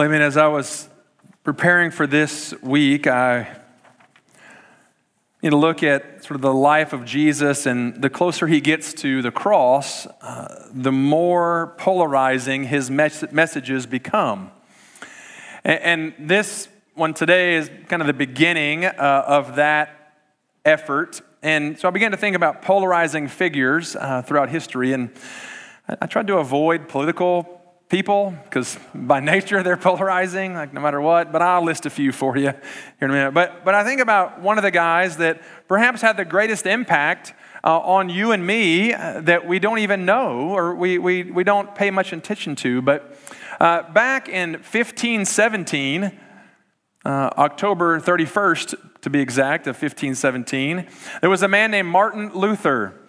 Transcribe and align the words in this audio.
Well, 0.00 0.08
I 0.08 0.12
mean, 0.12 0.22
as 0.22 0.38
I 0.38 0.46
was 0.46 0.88
preparing 1.44 1.90
for 1.90 2.06
this 2.06 2.54
week, 2.62 3.06
I 3.06 3.54
look 5.42 5.82
at 5.82 6.24
sort 6.24 6.36
of 6.36 6.40
the 6.40 6.54
life 6.54 6.94
of 6.94 7.04
Jesus, 7.04 7.66
and 7.66 8.00
the 8.00 8.08
closer 8.08 8.46
he 8.46 8.62
gets 8.62 8.94
to 8.94 9.20
the 9.20 9.30
cross, 9.30 10.06
uh, 10.22 10.68
the 10.72 10.90
more 10.90 11.74
polarizing 11.76 12.64
his 12.64 12.90
mes- 12.90 13.30
messages 13.30 13.84
become. 13.84 14.50
And, 15.64 15.82
and, 15.82 16.28
this 16.30 16.68
one 16.94 17.12
today 17.12 17.56
is 17.56 17.70
kind 17.88 18.00
of 18.00 18.06
the 18.06 18.14
beginning 18.14 18.86
uh, 18.86 19.24
of 19.26 19.56
that 19.56 20.14
effort. 20.64 21.20
And 21.42 21.78
so 21.78 21.88
I 21.88 21.90
began 21.90 22.12
to 22.12 22.16
think 22.16 22.34
about 22.36 22.62
polarizing 22.62 23.28
figures 23.28 23.96
uh, 23.96 24.22
throughout 24.22 24.48
history, 24.48 24.94
and 24.94 25.10
I 26.00 26.06
tried 26.06 26.26
to 26.28 26.38
avoid 26.38 26.88
political 26.88 27.59
people 27.90 28.34
because 28.44 28.78
by 28.94 29.20
nature 29.20 29.62
they're 29.62 29.76
polarizing, 29.76 30.54
like 30.54 30.72
no 30.72 30.80
matter 30.80 31.00
what. 31.00 31.32
But 31.32 31.42
I'll 31.42 31.64
list 31.64 31.84
a 31.84 31.90
few 31.90 32.12
for 32.12 32.36
you 32.36 32.50
here 32.50 32.58
in 33.00 33.10
a 33.10 33.12
minute. 33.12 33.34
But, 33.34 33.64
but 33.64 33.74
I 33.74 33.84
think 33.84 34.00
about 34.00 34.40
one 34.40 34.56
of 34.56 34.62
the 34.62 34.70
guys 34.70 35.18
that 35.18 35.42
perhaps 35.68 36.00
had 36.00 36.16
the 36.16 36.24
greatest 36.24 36.64
impact 36.64 37.34
uh, 37.62 37.78
on 37.80 38.08
you 38.08 38.32
and 38.32 38.46
me 38.46 38.94
uh, 38.94 39.20
that 39.22 39.46
we 39.46 39.58
don't 39.58 39.80
even 39.80 40.06
know 40.06 40.50
or 40.50 40.74
we, 40.74 40.98
we, 40.98 41.24
we 41.24 41.44
don't 41.44 41.74
pay 41.74 41.90
much 41.90 42.12
attention 42.12 42.56
to. 42.56 42.80
But 42.80 43.18
uh, 43.58 43.92
back 43.92 44.28
in 44.28 44.52
1517, 44.52 46.18
uh, 47.04 47.08
October 47.08 48.00
31st 48.00 48.74
to 49.02 49.10
be 49.10 49.20
exact, 49.20 49.66
of 49.66 49.74
1517, 49.74 50.86
there 51.20 51.30
was 51.30 51.42
a 51.42 51.48
man 51.48 51.70
named 51.70 51.88
Martin 51.88 52.32
Luther 52.34 52.99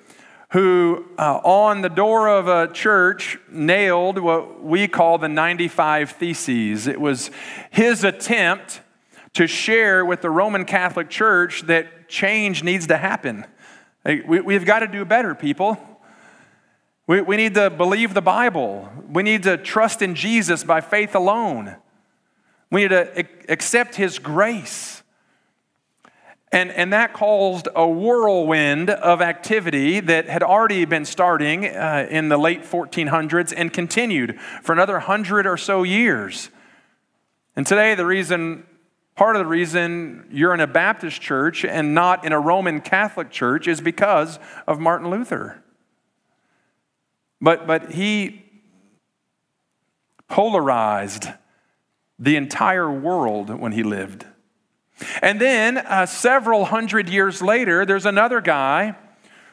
who 0.52 1.06
uh, 1.18 1.40
on 1.44 1.82
the 1.82 1.90
door 1.90 2.28
of 2.28 2.48
a 2.48 2.72
church 2.74 3.38
nailed 3.50 4.18
what 4.18 4.62
we 4.62 4.88
call 4.88 5.18
the 5.18 5.30
95 5.30 6.12
Theses. 6.12 6.88
It 6.88 7.00
was 7.00 7.32
his 7.70 8.04
attempt 8.04 8.82
to 9.34 9.48
share 9.48 10.04
with 10.04 10.22
the 10.22 10.30
Roman 10.30 10.66
Catholic 10.66 11.10
Church 11.10 11.62
that 11.64 12.10
change 12.10 12.64
needs 12.64 12.88
to 12.88 12.98
happen. 12.98 13.46
We, 14.04 14.54
have 14.54 14.66
got 14.66 14.80
to 14.80 14.88
do 14.88 15.06
better, 15.06 15.36
people. 15.36 15.78
We, 17.08 17.22
we 17.22 17.38
need 17.38 17.54
to 17.54 17.70
believe 17.70 18.14
the 18.14 18.22
Bible. 18.22 18.92
We 19.10 19.24
need 19.24 19.44
to 19.44 19.58
trust 19.58 20.02
in 20.02 20.16
Jesus 20.16 20.66
by 20.66 20.82
faith 20.82 21.16
alone. 21.16 21.78
We 22.70 22.82
need 22.82 22.90
to 22.90 23.26
accept 23.48 23.96
his 23.96 24.20
grace. 24.20 25.01
And, 26.52 26.70
and 26.72 26.92
that 26.92 27.14
caused 27.14 27.70
a 27.76 27.88
whirlwind 27.88 28.90
of 28.90 29.22
activity 29.22 30.02
that 30.02 30.28
had 30.28 30.44
already 30.44 30.84
been 30.84 31.06
starting 31.06 31.66
uh, 31.66 32.08
in 32.10 32.28
the 32.28 32.38
late 32.38 32.64
1400s 32.64 33.54
and 33.56 33.72
continued 33.72 34.40
for 34.62 34.74
another 34.74 35.00
hundred 35.00 35.48
or 35.48 35.56
so 35.56 35.84
years. 35.84 36.50
And 37.56 37.66
today, 37.66 37.96
the 37.96 38.06
reason, 38.06 38.66
part 39.16 39.38
of 39.38 39.40
the 39.40 39.46
reason 39.46 40.28
you're 40.30 40.54
in 40.54 40.60
a 40.60 40.68
Baptist 40.68 41.22
church 41.22 41.64
and 41.64 41.96
not 41.96 42.26
in 42.26 42.34
a 42.34 42.40
Roman 42.40 42.82
Catholic 42.82 43.30
church 43.32 43.66
is 43.66 43.80
because 43.80 44.38
of 44.68 44.78
Martin 44.78 45.10
Luther. 45.10 45.64
But, 47.40 47.66
but 47.66 47.94
he 47.94 48.44
polarized 50.28 51.28
the 52.20 52.36
entire 52.36 52.92
world 52.92 53.50
when 53.50 53.72
he 53.72 53.84
lived. 53.84 54.26
And 55.22 55.40
then 55.40 55.78
uh, 55.78 56.06
several 56.06 56.66
hundred 56.66 57.10
years 57.10 57.42
later, 57.42 57.86
there's 57.86 58.06
another 58.06 58.42
guy 58.42 58.96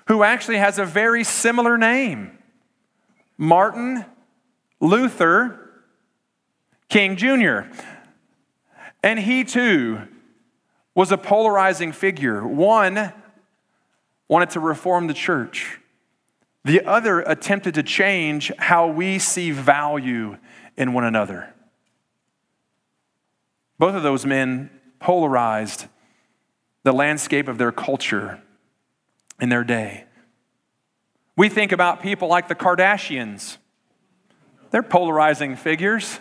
who 0.06 0.22
actually 0.22 0.58
has 0.58 0.78
a 0.78 0.84
very 0.84 1.24
similar 1.24 1.78
name 1.78 2.38
Martin 3.36 4.04
Luther 4.80 5.68
King 6.88 7.16
Jr. 7.16 7.70
And 9.02 9.18
he 9.18 9.44
too 9.44 10.00
was 10.94 11.12
a 11.12 11.18
polarizing 11.18 11.92
figure. 11.92 12.46
One 12.46 13.12
wanted 14.28 14.50
to 14.50 14.60
reform 14.60 15.06
the 15.06 15.14
church, 15.14 15.78
the 16.64 16.84
other 16.84 17.20
attempted 17.20 17.74
to 17.74 17.82
change 17.82 18.50
how 18.58 18.88
we 18.88 19.18
see 19.18 19.50
value 19.50 20.36
in 20.76 20.92
one 20.92 21.04
another. 21.04 21.54
Both 23.78 23.94
of 23.94 24.02
those 24.02 24.26
men 24.26 24.70
polarized 24.98 25.86
the 26.82 26.92
landscape 26.92 27.48
of 27.48 27.58
their 27.58 27.72
culture 27.72 28.40
in 29.40 29.48
their 29.48 29.64
day. 29.64 30.04
We 31.36 31.48
think 31.48 31.72
about 31.72 32.02
people 32.02 32.28
like 32.28 32.48
the 32.48 32.54
Kardashians, 32.54 33.58
they're 34.70 34.82
polarizing 34.82 35.56
figures. 35.56 36.20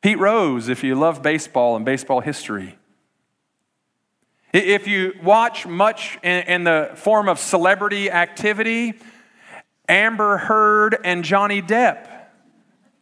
Pete 0.00 0.18
Rose, 0.18 0.70
if 0.70 0.82
you 0.82 0.94
love 0.94 1.22
baseball 1.22 1.76
and 1.76 1.84
baseball 1.84 2.20
history. 2.20 2.78
If 4.52 4.86
you 4.86 5.12
watch 5.22 5.66
much 5.66 6.18
in, 6.22 6.64
the 6.64 6.90
form 6.94 7.28
of 7.28 7.38
celebrity 7.38 8.10
activity, 8.10 8.94
Amber 9.88 10.38
Heard 10.38 10.96
and 11.04 11.22
Johnny 11.22 11.60
Depp 11.60 12.19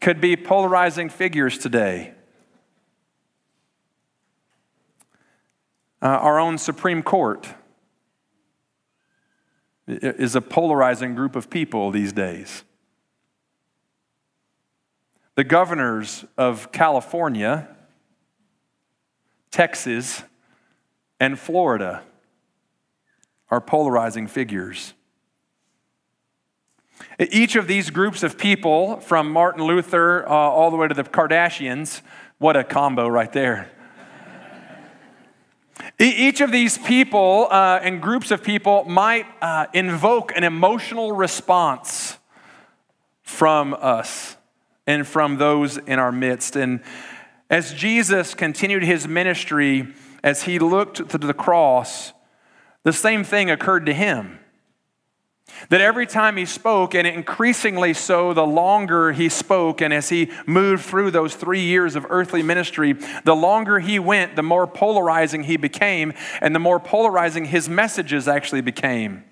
could 0.01 0.21
be 0.21 0.37
polarizing 0.37 1.09
figures 1.09 1.59
today. 1.59 2.15
Uh, 6.01 6.07
our 6.07 6.39
own 6.39 6.59
Supreme 6.59 7.03
Court 7.03 7.49
is 9.89 10.37
a 10.37 10.41
polarizing 10.41 11.15
group 11.15 11.35
of 11.35 11.51
people 11.51 11.91
these 11.91 12.13
days. 12.13 12.63
The 15.35 15.45
governors 15.45 16.25
of 16.37 16.71
California, 16.73 17.69
Texas, 19.51 20.23
and 21.19 21.39
Florida 21.39 22.03
are 23.51 23.61
polarizing 23.61 24.27
figures. 24.27 24.95
Each 27.19 27.57
of 27.57 27.67
these 27.67 27.91
groups 27.91 28.23
of 28.23 28.39
people, 28.39 29.01
from 29.01 29.33
Martin 29.33 29.65
Luther 29.65 30.27
uh, 30.29 30.31
all 30.31 30.71
the 30.71 30.77
way 30.77 30.89
to 30.89 30.95
the 30.95 31.05
Kardashians, 31.05 32.01
what 32.39 32.57
a 32.57 32.63
combo 32.63 33.09
right 33.09 33.33
there. 33.33 33.71
Each 35.99 36.41
of 36.41 36.53
these 36.53 36.79
people 36.79 37.49
uh, 37.51 37.81
and 37.83 38.01
groups 38.01 38.31
of 38.31 38.43
people 38.43 38.85
might 38.85 39.27
uh, 39.43 39.67
invoke 39.73 40.33
an 40.37 40.45
emotional 40.45 41.13
response 41.13 42.19
from 43.23 43.75
us 43.75 44.37
and 44.87 45.07
from 45.07 45.39
those 45.39 45.77
in 45.77 45.99
our 45.99 46.13
midst. 46.13 46.57
And 46.57 46.81
as 47.51 47.75
Jesus 47.75 48.35
continued 48.35 48.85
his 48.85 49.09
ministry, 49.09 49.93
as 50.23 50.45
he 50.45 50.59
looked 50.59 51.09
to 51.11 51.19
the 51.19 51.35
cross, 51.35 52.13
the 52.85 52.93
same 52.93 53.25
thing 53.25 53.51
occurred 53.51 53.87
to 53.87 53.95
him. 53.95 54.39
That 55.71 55.81
every 55.81 56.07
time 56.07 56.37
he 56.37 56.45
spoke, 56.45 56.95
and 56.95 57.07
increasingly 57.07 57.93
so 57.95 58.33
the 58.33 58.47
longer 58.47 59.13
he 59.13 59.29
spoke, 59.29 59.81
and 59.81 59.93
as 59.93 60.09
he 60.09 60.31
moved 60.47 60.85
through 60.85 61.11
those 61.11 61.35
three 61.35 61.63
years 61.63 61.97
of 61.97 62.07
earthly 62.09 62.43
ministry, 62.43 62.95
the 63.25 63.35
longer 63.35 63.79
he 63.79 63.99
went, 63.99 64.37
the 64.37 64.43
more 64.43 64.67
polarizing 64.67 65.45
he 65.45 65.57
became, 65.57 66.13
and 66.41 66.55
the 66.55 66.61
more 66.61 66.79
polarizing 66.79 67.47
his 67.47 67.69
messages 67.69 68.29
actually 68.29 68.61
became. 68.61 69.25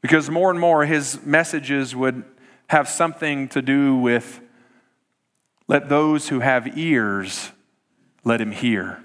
Because 0.00 0.30
more 0.30 0.50
and 0.50 0.60
more 0.60 0.84
his 0.84 1.24
messages 1.24 1.96
would 1.96 2.24
have 2.68 2.88
something 2.88 3.48
to 3.48 3.62
do 3.62 3.96
with 3.96 4.40
let 5.66 5.88
those 5.88 6.28
who 6.28 6.40
have 6.40 6.78
ears 6.78 7.52
let 8.24 8.40
him 8.40 8.52
hear. 8.52 9.02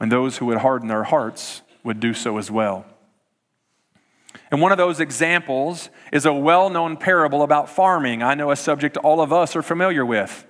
And 0.00 0.10
those 0.12 0.38
who 0.38 0.46
would 0.46 0.58
harden 0.58 0.88
their 0.88 1.04
hearts 1.04 1.62
would 1.82 2.00
do 2.00 2.14
so 2.14 2.38
as 2.38 2.50
well. 2.50 2.86
And 4.50 4.60
one 4.60 4.72
of 4.72 4.78
those 4.78 5.00
examples 5.00 5.90
is 6.12 6.24
a 6.24 6.32
well 6.32 6.70
known 6.70 6.96
parable 6.96 7.42
about 7.42 7.68
farming. 7.68 8.22
I 8.22 8.34
know 8.34 8.50
a 8.50 8.56
subject 8.56 8.96
all 8.96 9.20
of 9.20 9.32
us 9.32 9.54
are 9.56 9.62
familiar 9.62 10.04
with. 10.06 10.46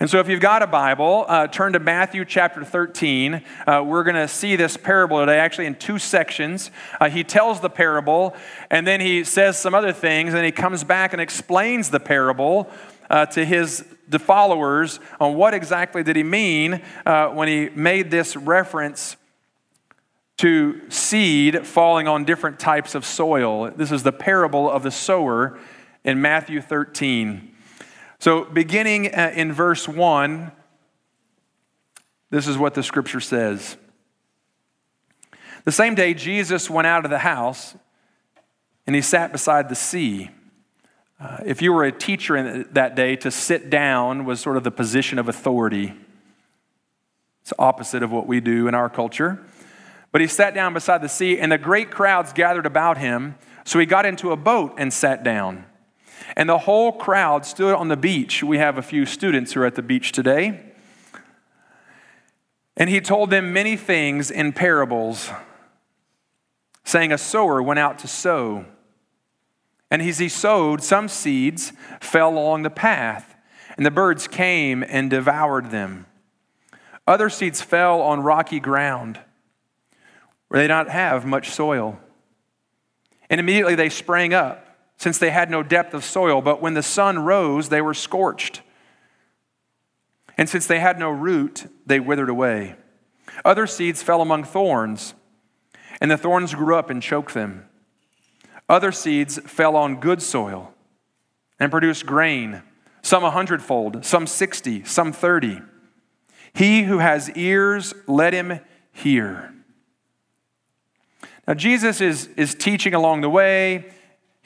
And 0.00 0.08
so, 0.08 0.20
if 0.20 0.28
you've 0.28 0.40
got 0.40 0.62
a 0.62 0.66
Bible, 0.68 1.24
uh, 1.26 1.48
turn 1.48 1.72
to 1.72 1.80
Matthew 1.80 2.24
chapter 2.24 2.62
13. 2.62 3.42
Uh, 3.66 3.82
we're 3.84 4.04
going 4.04 4.14
to 4.14 4.28
see 4.28 4.54
this 4.54 4.76
parable 4.76 5.18
today, 5.18 5.40
actually, 5.40 5.66
in 5.66 5.74
two 5.74 5.98
sections. 5.98 6.70
Uh, 7.00 7.10
he 7.10 7.24
tells 7.24 7.58
the 7.58 7.68
parable, 7.68 8.36
and 8.70 8.86
then 8.86 9.00
he 9.00 9.24
says 9.24 9.58
some 9.58 9.74
other 9.74 9.92
things, 9.92 10.34
and 10.34 10.44
he 10.44 10.52
comes 10.52 10.84
back 10.84 11.12
and 11.12 11.20
explains 11.20 11.90
the 11.90 11.98
parable 11.98 12.70
uh, 13.10 13.26
to 13.26 13.44
his 13.44 13.84
the 14.06 14.20
followers 14.20 15.00
on 15.20 15.34
what 15.34 15.52
exactly 15.52 16.04
did 16.04 16.14
he 16.14 16.22
mean 16.22 16.80
uh, 17.04 17.28
when 17.30 17.48
he 17.48 17.68
made 17.70 18.08
this 18.08 18.36
reference 18.36 19.16
to 20.36 20.80
seed 20.90 21.66
falling 21.66 22.06
on 22.06 22.24
different 22.24 22.60
types 22.60 22.94
of 22.94 23.04
soil. 23.04 23.68
This 23.72 23.90
is 23.90 24.04
the 24.04 24.12
parable 24.12 24.70
of 24.70 24.84
the 24.84 24.92
sower 24.92 25.58
in 26.04 26.22
Matthew 26.22 26.60
13. 26.60 27.56
So, 28.20 28.44
beginning 28.44 29.14
uh, 29.14 29.32
in 29.34 29.52
verse 29.52 29.86
1, 29.86 30.50
this 32.30 32.48
is 32.48 32.58
what 32.58 32.74
the 32.74 32.82
scripture 32.82 33.20
says. 33.20 33.76
The 35.64 35.72
same 35.72 35.94
day 35.94 36.14
Jesus 36.14 36.68
went 36.68 36.86
out 36.86 37.04
of 37.04 37.10
the 37.10 37.18
house, 37.18 37.76
and 38.86 38.96
he 38.96 39.02
sat 39.02 39.30
beside 39.30 39.68
the 39.68 39.76
sea. 39.76 40.30
Uh, 41.20 41.38
if 41.44 41.62
you 41.62 41.72
were 41.72 41.84
a 41.84 41.92
teacher 41.92 42.36
in 42.36 42.68
that 42.72 42.96
day, 42.96 43.14
to 43.16 43.30
sit 43.30 43.70
down 43.70 44.24
was 44.24 44.40
sort 44.40 44.56
of 44.56 44.64
the 44.64 44.70
position 44.70 45.20
of 45.20 45.28
authority. 45.28 45.94
It's 47.42 47.52
opposite 47.56 48.02
of 48.02 48.10
what 48.10 48.26
we 48.26 48.40
do 48.40 48.66
in 48.66 48.74
our 48.74 48.88
culture. 48.88 49.44
But 50.10 50.22
he 50.22 50.26
sat 50.26 50.54
down 50.54 50.74
beside 50.74 51.02
the 51.02 51.08
sea, 51.08 51.38
and 51.38 51.52
the 51.52 51.58
great 51.58 51.92
crowds 51.92 52.32
gathered 52.32 52.66
about 52.66 52.98
him. 52.98 53.36
So 53.64 53.78
he 53.78 53.86
got 53.86 54.06
into 54.06 54.32
a 54.32 54.36
boat 54.36 54.74
and 54.76 54.92
sat 54.92 55.22
down. 55.22 55.66
And 56.36 56.48
the 56.48 56.58
whole 56.58 56.92
crowd 56.92 57.44
stood 57.44 57.74
on 57.74 57.88
the 57.88 57.96
beach. 57.96 58.42
We 58.42 58.58
have 58.58 58.78
a 58.78 58.82
few 58.82 59.06
students 59.06 59.52
who 59.52 59.60
are 59.60 59.66
at 59.66 59.74
the 59.74 59.82
beach 59.82 60.12
today. 60.12 60.60
And 62.76 62.88
he 62.88 63.00
told 63.00 63.30
them 63.30 63.52
many 63.52 63.76
things 63.76 64.30
in 64.30 64.52
parables, 64.52 65.30
saying, 66.84 67.12
A 67.12 67.18
sower 67.18 67.60
went 67.60 67.80
out 67.80 67.98
to 68.00 68.08
sow. 68.08 68.64
And 69.90 70.00
as 70.02 70.18
he 70.18 70.28
sowed, 70.28 70.82
some 70.82 71.08
seeds 71.08 71.72
fell 72.00 72.30
along 72.30 72.62
the 72.62 72.70
path, 72.70 73.34
and 73.76 73.84
the 73.84 73.90
birds 73.90 74.28
came 74.28 74.84
and 74.86 75.10
devoured 75.10 75.70
them. 75.70 76.06
Other 77.06 77.30
seeds 77.30 77.62
fell 77.62 78.00
on 78.02 78.20
rocky 78.20 78.60
ground, 78.60 79.18
where 80.48 80.60
they 80.60 80.64
did 80.64 80.74
not 80.74 80.90
have 80.90 81.24
much 81.24 81.50
soil. 81.50 81.98
And 83.30 83.40
immediately 83.40 83.74
they 83.74 83.88
sprang 83.88 84.34
up, 84.34 84.67
since 84.98 85.18
they 85.18 85.30
had 85.30 85.50
no 85.50 85.62
depth 85.62 85.94
of 85.94 86.04
soil. 86.04 86.42
But 86.42 86.60
when 86.60 86.74
the 86.74 86.82
sun 86.82 87.20
rose, 87.20 87.68
they 87.68 87.80
were 87.80 87.94
scorched. 87.94 88.60
And 90.36 90.48
since 90.48 90.66
they 90.66 90.80
had 90.80 90.98
no 90.98 91.10
root, 91.10 91.66
they 91.86 92.00
withered 92.00 92.28
away. 92.28 92.76
Other 93.44 93.66
seeds 93.66 94.02
fell 94.02 94.20
among 94.20 94.44
thorns, 94.44 95.14
and 96.00 96.10
the 96.10 96.16
thorns 96.16 96.54
grew 96.54 96.76
up 96.76 96.90
and 96.90 97.02
choked 97.02 97.34
them. 97.34 97.68
Other 98.68 98.92
seeds 98.92 99.38
fell 99.46 99.76
on 99.76 100.00
good 100.00 100.20
soil 100.20 100.74
and 101.58 101.70
produced 101.70 102.06
grain, 102.06 102.62
some 103.02 103.24
a 103.24 103.30
hundredfold, 103.30 104.04
some 104.04 104.26
sixty, 104.26 104.84
some 104.84 105.12
thirty. 105.12 105.60
He 106.52 106.82
who 106.82 106.98
has 106.98 107.30
ears, 107.30 107.94
let 108.06 108.32
him 108.32 108.60
hear. 108.92 109.54
Now, 111.46 111.54
Jesus 111.54 112.00
is, 112.00 112.28
is 112.36 112.54
teaching 112.54 112.94
along 112.94 113.22
the 113.22 113.30
way. 113.30 113.90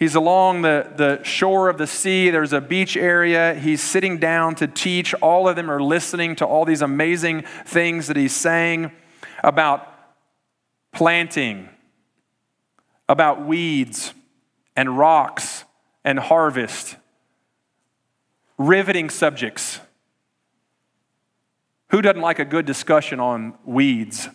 He's 0.02 0.16
along 0.16 0.62
the, 0.62 0.90
the 0.96 1.22
shore 1.22 1.68
of 1.68 1.78
the 1.78 1.86
sea. 1.86 2.30
There's 2.30 2.52
a 2.52 2.60
beach 2.60 2.96
area. 2.96 3.54
He's 3.54 3.80
sitting 3.80 4.18
down 4.18 4.56
to 4.56 4.66
teach. 4.66 5.14
All 5.14 5.48
of 5.48 5.54
them 5.54 5.70
are 5.70 5.80
listening 5.80 6.34
to 6.36 6.44
all 6.44 6.64
these 6.64 6.82
amazing 6.82 7.44
things 7.66 8.08
that 8.08 8.16
he's 8.16 8.34
saying 8.34 8.90
about 9.44 9.88
planting, 10.90 11.68
about 13.08 13.46
weeds 13.46 14.12
and 14.74 14.98
rocks 14.98 15.62
and 16.02 16.18
harvest. 16.18 16.96
Riveting 18.58 19.08
subjects. 19.08 19.78
Who 21.90 22.02
doesn't 22.02 22.20
like 22.20 22.40
a 22.40 22.44
good 22.44 22.66
discussion 22.66 23.20
on 23.20 23.54
weeds? 23.64 24.28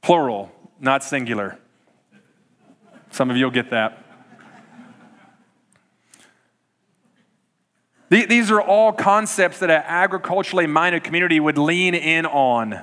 Plural, 0.00 0.50
not 0.80 1.04
singular. 1.04 1.58
Some 3.14 3.30
of 3.30 3.36
you 3.36 3.44
will 3.44 3.52
get 3.52 3.70
that. 3.70 4.04
These 8.08 8.50
are 8.50 8.60
all 8.60 8.92
concepts 8.92 9.60
that 9.60 9.70
an 9.70 9.84
agriculturally 9.86 10.66
minded 10.66 11.04
community 11.04 11.38
would 11.38 11.56
lean 11.56 11.94
in 11.94 12.26
on 12.26 12.80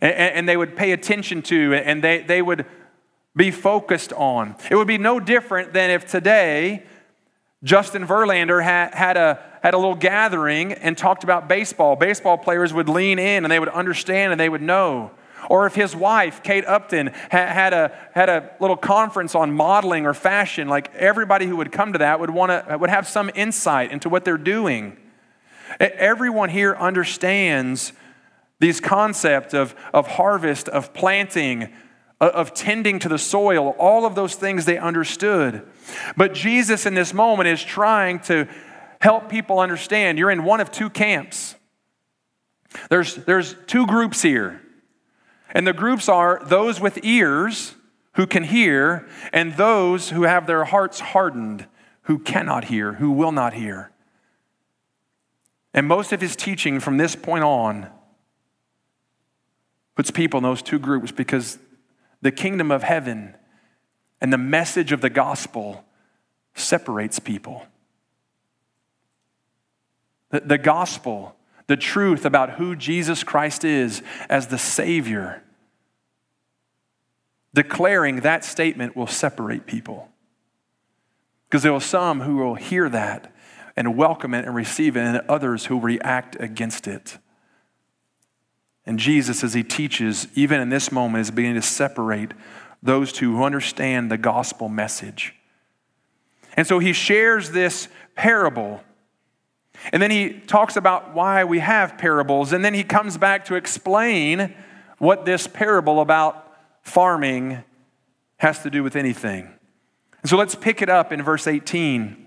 and 0.00 0.48
they 0.48 0.56
would 0.56 0.74
pay 0.74 0.90
attention 0.90 1.42
to 1.42 1.74
and 1.74 2.02
they, 2.02 2.22
they 2.22 2.42
would 2.42 2.66
be 3.36 3.52
focused 3.52 4.12
on. 4.14 4.56
It 4.68 4.74
would 4.74 4.88
be 4.88 4.98
no 4.98 5.20
different 5.20 5.72
than 5.72 5.90
if 5.90 6.06
today 6.06 6.82
Justin 7.62 8.08
Verlander 8.08 8.64
had, 8.64 8.94
had, 8.94 9.16
a, 9.16 9.40
had 9.62 9.74
a 9.74 9.78
little 9.78 9.94
gathering 9.94 10.72
and 10.72 10.98
talked 10.98 11.22
about 11.22 11.48
baseball. 11.48 11.94
Baseball 11.94 12.36
players 12.36 12.74
would 12.74 12.88
lean 12.88 13.20
in 13.20 13.44
and 13.44 13.52
they 13.52 13.60
would 13.60 13.68
understand 13.68 14.32
and 14.32 14.40
they 14.40 14.48
would 14.48 14.62
know. 14.62 15.12
Or 15.48 15.66
if 15.66 15.74
his 15.74 15.94
wife, 15.94 16.42
Kate 16.42 16.64
Upton, 16.64 17.08
had 17.30 17.72
a, 17.72 17.96
had 18.12 18.28
a 18.28 18.50
little 18.60 18.76
conference 18.76 19.34
on 19.34 19.52
modeling 19.52 20.06
or 20.06 20.14
fashion, 20.14 20.68
like 20.68 20.94
everybody 20.94 21.46
who 21.46 21.56
would 21.56 21.72
come 21.72 21.92
to 21.92 21.98
that 21.98 22.20
would, 22.20 22.30
wanna, 22.30 22.76
would 22.78 22.90
have 22.90 23.06
some 23.08 23.30
insight 23.34 23.92
into 23.92 24.08
what 24.08 24.24
they're 24.24 24.38
doing. 24.38 24.96
Everyone 25.80 26.48
here 26.48 26.74
understands 26.74 27.92
these 28.60 28.80
concepts 28.80 29.54
of, 29.54 29.74
of 29.92 30.06
harvest, 30.06 30.68
of 30.68 30.94
planting, 30.94 31.72
of 32.20 32.54
tending 32.54 32.98
to 33.00 33.08
the 33.08 33.18
soil, 33.18 33.70
all 33.78 34.06
of 34.06 34.14
those 34.14 34.34
things 34.34 34.64
they 34.64 34.78
understood. 34.78 35.66
But 36.16 36.32
Jesus 36.34 36.86
in 36.86 36.94
this 36.94 37.12
moment 37.12 37.48
is 37.48 37.62
trying 37.62 38.20
to 38.20 38.48
help 39.00 39.28
people 39.28 39.58
understand 39.58 40.18
you're 40.18 40.30
in 40.30 40.44
one 40.44 40.60
of 40.60 40.70
two 40.70 40.88
camps. 40.88 41.56
There's, 42.88 43.14
there's 43.14 43.54
two 43.66 43.86
groups 43.86 44.22
here. 44.22 44.60
And 45.54 45.66
the 45.66 45.72
groups 45.72 46.08
are 46.08 46.42
those 46.44 46.80
with 46.80 46.98
ears 47.04 47.76
who 48.14 48.26
can 48.26 48.44
hear, 48.44 49.08
and 49.32 49.56
those 49.56 50.10
who 50.10 50.22
have 50.22 50.46
their 50.46 50.64
hearts 50.64 51.00
hardened 51.00 51.66
who 52.02 52.18
cannot 52.18 52.64
hear, 52.64 52.94
who 52.94 53.10
will 53.10 53.32
not 53.32 53.54
hear. 53.54 53.90
And 55.72 55.86
most 55.86 56.12
of 56.12 56.20
his 56.20 56.36
teaching 56.36 56.80
from 56.80 56.96
this 56.96 57.16
point 57.16 57.44
on 57.44 57.88
puts 59.96 60.10
people 60.10 60.38
in 60.38 60.44
those 60.44 60.62
two 60.62 60.78
groups 60.78 61.12
because 61.12 61.58
the 62.20 62.32
kingdom 62.32 62.70
of 62.70 62.82
heaven 62.82 63.34
and 64.20 64.32
the 64.32 64.38
message 64.38 64.92
of 64.92 65.00
the 65.00 65.10
gospel 65.10 65.84
separates 66.54 67.18
people. 67.18 67.66
The, 70.30 70.40
the 70.40 70.58
gospel, 70.58 71.36
the 71.66 71.76
truth 71.76 72.24
about 72.24 72.52
who 72.52 72.76
Jesus 72.76 73.24
Christ 73.24 73.64
is 73.64 74.02
as 74.28 74.48
the 74.48 74.58
Savior, 74.58 75.42
Declaring 77.54 78.20
that 78.20 78.44
statement 78.44 78.96
will 78.96 79.06
separate 79.06 79.64
people. 79.64 80.10
Because 81.48 81.62
there 81.62 81.72
are 81.72 81.80
some 81.80 82.20
who 82.20 82.36
will 82.36 82.56
hear 82.56 82.88
that 82.90 83.32
and 83.76 83.96
welcome 83.96 84.34
it 84.34 84.44
and 84.44 84.54
receive 84.54 84.96
it, 84.96 85.00
and 85.00 85.20
others 85.28 85.66
who 85.66 85.80
react 85.80 86.36
against 86.38 86.86
it. 86.86 87.18
And 88.86 88.98
Jesus, 88.98 89.42
as 89.42 89.54
he 89.54 89.62
teaches, 89.62 90.28
even 90.34 90.60
in 90.60 90.68
this 90.68 90.92
moment, 90.92 91.22
is 91.22 91.30
beginning 91.30 91.60
to 91.60 91.66
separate 91.66 92.32
those 92.82 93.12
two 93.12 93.36
who 93.36 93.44
understand 93.44 94.10
the 94.10 94.18
gospel 94.18 94.68
message. 94.68 95.34
And 96.56 96.66
so 96.66 96.78
he 96.78 96.92
shares 96.92 97.50
this 97.50 97.88
parable. 98.14 98.80
And 99.92 100.00
then 100.00 100.10
he 100.10 100.34
talks 100.34 100.76
about 100.76 101.14
why 101.14 101.44
we 101.44 101.58
have 101.58 101.98
parables. 101.98 102.52
And 102.52 102.64
then 102.64 102.74
he 102.74 102.84
comes 102.84 103.18
back 103.18 103.46
to 103.46 103.54
explain 103.54 104.54
what 104.98 105.24
this 105.24 105.46
parable 105.46 106.00
about 106.00 106.43
farming 106.84 107.64
has 108.36 108.62
to 108.62 108.70
do 108.70 108.82
with 108.82 108.94
anything. 108.94 109.48
And 110.22 110.30
so 110.30 110.36
let's 110.36 110.54
pick 110.54 110.80
it 110.80 110.88
up 110.88 111.12
in 111.12 111.22
verse 111.22 111.46
18. 111.46 112.24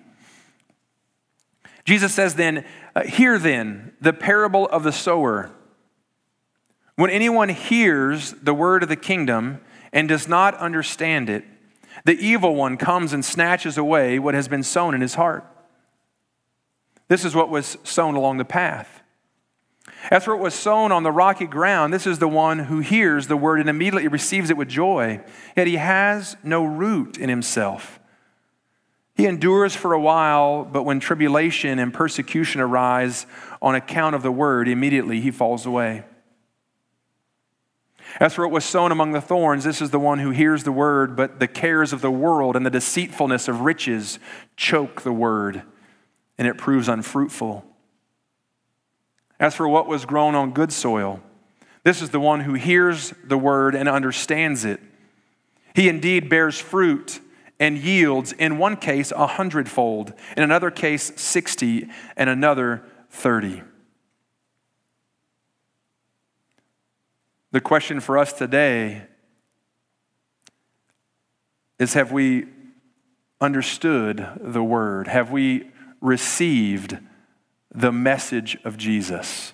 Jesus 1.86 2.14
says, 2.14 2.36
Then, 2.36 2.66
uh, 2.96 3.04
hear 3.04 3.40
then 3.40 3.94
the 4.02 4.14
parable 4.14 4.68
of 4.68 4.84
the 4.84 4.92
sower. 4.92 5.52
When 6.96 7.10
anyone 7.10 7.50
hears 7.50 8.32
the 8.34 8.54
word 8.54 8.84
of 8.84 8.90
the 8.90 8.96
kingdom 8.96 9.62
and 9.94 10.10
does 10.10 10.28
not 10.28 10.56
understand 10.56 11.30
it, 11.30 11.46
the 12.06 12.18
evil 12.18 12.56
one 12.56 12.78
comes 12.78 13.14
and 13.14 13.24
snatches 13.24 13.78
away 13.78 14.20
what 14.20 14.34
has 14.34 14.48
been 14.48 14.64
sown 14.64 14.94
in 14.94 15.02
his 15.02 15.16
heart. 15.16 15.46
This 17.08 17.24
is 17.24 17.34
what 17.34 17.50
was 17.50 17.78
sown 17.84 18.16
along 18.16 18.38
the 18.38 18.46
path. 18.46 19.02
As 20.12 20.24
for 20.24 20.36
what 20.36 20.44
was 20.44 20.54
sown 20.54 20.92
on 20.92 21.04
the 21.04 21.12
rocky 21.12 21.48
ground, 21.48 21.94
this 21.94 22.08
is 22.08 22.20
the 22.20 22.28
one 22.28 22.60
who 22.60 22.80
hears 22.80 23.28
the 23.28 23.38
word 23.38 23.60
and 23.60 23.70
immediately 23.70 24.08
receives 24.08 24.50
it 24.50 24.58
with 24.58 24.70
joy, 24.70 25.22
yet 25.56 25.68
he 25.68 25.76
has 25.78 26.38
no 26.44 26.64
root 26.64 27.18
in 27.18 27.30
himself. 27.30 28.00
He 29.16 29.26
endures 29.26 29.76
for 29.76 29.94
a 29.94 30.00
while, 30.00 30.64
but 30.64 30.84
when 30.84 31.00
tribulation 31.00 31.80
and 31.80 31.94
persecution 31.94 32.62
arise 32.62 33.26
on 33.62 33.74
account 33.74 34.16
of 34.16 34.22
the 34.22 34.32
word, 34.32 34.68
immediately 34.68 35.20
he 35.20 35.32
falls 35.32 35.66
away. 35.66 36.04
As 38.20 38.36
for 38.36 38.44
what 38.48 38.54
was 38.54 38.66
sown 38.66 38.92
among 38.92 39.12
the 39.12 39.22
thorns, 39.22 39.64
this 39.64 39.82
is 39.82 39.90
the 39.90 40.00
one 40.00 40.20
who 40.20 40.30
hears 40.30 40.64
the 40.64 40.72
word, 40.72 41.16
but 41.16 41.40
the 41.40 41.48
cares 41.48 41.92
of 41.92 42.02
the 42.02 42.12
world 42.12 42.56
and 42.56 42.66
the 42.66 42.70
deceitfulness 42.70 43.48
of 43.48 43.62
riches 43.62 44.20
choke 44.56 45.02
the 45.02 45.12
word, 45.12 45.64
and 46.38 46.48
it 46.48 46.58
proves 46.58 46.88
unfruitful. 46.88 47.66
As 49.40 49.56
for 49.56 49.68
what 49.68 49.88
was 49.88 50.06
grown 50.06 50.36
on 50.36 50.52
good 50.52 50.72
soil, 50.72 51.22
this 51.84 52.02
is 52.02 52.10
the 52.10 52.20
one 52.20 52.42
who 52.42 52.54
hears 52.54 53.14
the 53.24 53.38
word 53.38 53.76
and 53.76 53.88
understands 53.88 54.66
it. 54.66 54.82
He 55.74 55.90
indeed 55.90 56.28
bears 56.28 56.60
fruit 56.60 57.20
and 57.60 57.78
yields, 57.78 58.34
in 58.34 58.58
one 58.58 58.76
case, 58.78 59.12
a 59.12 59.28
hundredfold, 59.28 60.14
in 60.36 60.44
another 60.44 60.72
case, 60.72 61.12
60, 61.16 61.88
and 62.16 62.30
another 62.30 62.84
30. 63.10 63.64
The 67.52 67.62
question 67.62 68.00
for 68.00 68.18
us 68.18 68.34
today 68.34 69.04
is 71.80 71.94
have 71.94 72.12
we 72.12 72.48
understood 73.40 74.28
the 74.40 74.64
word? 74.64 75.08
Have 75.08 75.32
we 75.32 75.72
received 76.02 76.98
the 77.74 77.92
message 77.92 78.58
of 78.64 78.78
Jesus? 78.78 79.54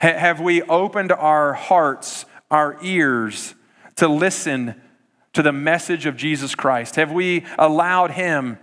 Have 0.00 0.40
we 0.40 0.62
opened 0.62 1.12
our 1.12 1.52
hearts, 1.52 2.24
our 2.50 2.78
ears 2.82 3.54
to 3.96 4.08
listen 4.08 4.80
to 5.34 5.42
the 5.42 5.52
message 5.52 6.06
of 6.06 6.16
Jesus 6.16 6.54
Christ? 6.54 6.96
Have 6.96 7.12
we 7.12 7.44
allowed 7.58 8.12
Him 8.12 8.58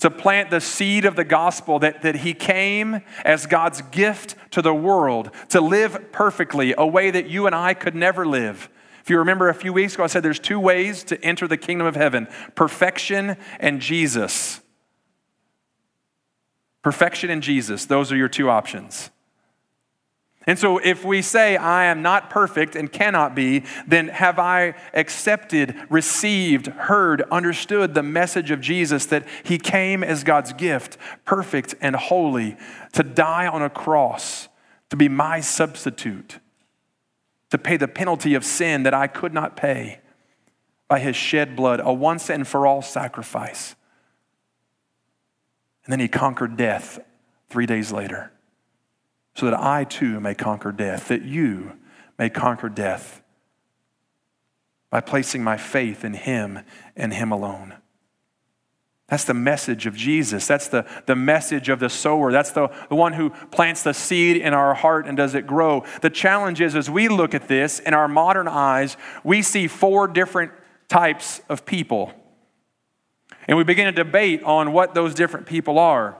to 0.00 0.10
plant 0.10 0.50
the 0.50 0.60
seed 0.60 1.04
of 1.04 1.16
the 1.16 1.24
gospel 1.24 1.78
that, 1.78 2.02
that 2.02 2.16
He 2.16 2.34
came 2.34 3.00
as 3.24 3.46
God's 3.46 3.82
gift 3.82 4.34
to 4.50 4.60
the 4.60 4.74
world 4.74 5.30
to 5.48 5.60
live 5.60 6.12
perfectly, 6.12 6.74
a 6.76 6.86
way 6.86 7.10
that 7.10 7.28
you 7.28 7.46
and 7.46 7.54
I 7.54 7.72
could 7.72 7.94
never 7.94 8.26
live? 8.26 8.68
If 9.02 9.08
you 9.08 9.18
remember 9.18 9.48
a 9.48 9.54
few 9.54 9.72
weeks 9.72 9.94
ago, 9.94 10.04
I 10.04 10.08
said 10.08 10.22
there's 10.22 10.38
two 10.38 10.60
ways 10.60 11.04
to 11.04 11.22
enter 11.24 11.48
the 11.48 11.56
kingdom 11.56 11.86
of 11.86 11.96
heaven 11.96 12.28
perfection 12.54 13.36
and 13.58 13.80
Jesus. 13.80 14.59
Perfection 16.82 17.30
and 17.30 17.42
Jesus, 17.42 17.84
those 17.84 18.10
are 18.10 18.16
your 18.16 18.28
two 18.28 18.48
options. 18.48 19.10
And 20.46 20.58
so, 20.58 20.78
if 20.78 21.04
we 21.04 21.20
say, 21.20 21.56
I 21.58 21.84
am 21.84 22.00
not 22.00 22.30
perfect 22.30 22.74
and 22.74 22.90
cannot 22.90 23.34
be, 23.34 23.62
then 23.86 24.08
have 24.08 24.38
I 24.38 24.74
accepted, 24.94 25.76
received, 25.90 26.66
heard, 26.66 27.22
understood 27.30 27.92
the 27.92 28.02
message 28.02 28.50
of 28.50 28.62
Jesus 28.62 29.04
that 29.06 29.26
He 29.42 29.58
came 29.58 30.02
as 30.02 30.24
God's 30.24 30.54
gift, 30.54 30.96
perfect 31.26 31.74
and 31.82 31.94
holy, 31.94 32.56
to 32.94 33.02
die 33.02 33.46
on 33.46 33.60
a 33.60 33.68
cross, 33.68 34.48
to 34.88 34.96
be 34.96 35.10
my 35.10 35.40
substitute, 35.40 36.38
to 37.50 37.58
pay 37.58 37.76
the 37.76 37.86
penalty 37.86 38.32
of 38.32 38.44
sin 38.44 38.82
that 38.84 38.94
I 38.94 39.08
could 39.08 39.34
not 39.34 39.56
pay 39.56 40.00
by 40.88 41.00
His 41.00 41.16
shed 41.16 41.54
blood, 41.54 41.80
a 41.84 41.92
once 41.92 42.30
and 42.30 42.48
for 42.48 42.66
all 42.66 42.80
sacrifice. 42.80 43.76
And 45.84 45.92
then 45.92 46.00
He 46.00 46.08
conquered 46.08 46.56
death 46.56 46.98
three 47.48 47.66
days 47.66 47.92
later 47.92 48.32
so 49.34 49.46
that 49.46 49.58
I 49.58 49.84
too 49.84 50.20
may 50.20 50.34
conquer 50.34 50.72
death, 50.72 51.08
that 51.08 51.22
you 51.22 51.72
may 52.18 52.28
conquer 52.28 52.68
death 52.68 53.22
by 54.90 55.00
placing 55.00 55.42
my 55.42 55.56
faith 55.56 56.04
in 56.04 56.14
Him 56.14 56.60
and 56.96 57.14
Him 57.14 57.32
alone. 57.32 57.74
That's 59.08 59.24
the 59.24 59.34
message 59.34 59.86
of 59.86 59.96
Jesus. 59.96 60.46
That's 60.46 60.68
the, 60.68 60.86
the 61.06 61.16
message 61.16 61.68
of 61.68 61.80
the 61.80 61.88
sower. 61.88 62.30
That's 62.30 62.52
the, 62.52 62.68
the 62.88 62.94
one 62.94 63.12
who 63.12 63.30
plants 63.30 63.82
the 63.82 63.92
seed 63.92 64.36
in 64.36 64.54
our 64.54 64.72
heart 64.72 65.06
and 65.06 65.16
does 65.16 65.34
it 65.34 65.48
grow. 65.48 65.84
The 66.00 66.10
challenge 66.10 66.60
is, 66.60 66.76
as 66.76 66.88
we 66.88 67.08
look 67.08 67.34
at 67.34 67.48
this 67.48 67.80
in 67.80 67.92
our 67.92 68.06
modern 68.06 68.46
eyes, 68.46 68.96
we 69.24 69.42
see 69.42 69.66
four 69.66 70.06
different 70.06 70.52
types 70.88 71.40
of 71.48 71.66
people. 71.66 72.12
And 73.50 73.56
we 73.58 73.64
begin 73.64 73.88
a 73.88 73.92
debate 73.92 74.44
on 74.44 74.72
what 74.72 74.94
those 74.94 75.12
different 75.12 75.44
people 75.44 75.76
are. 75.76 76.16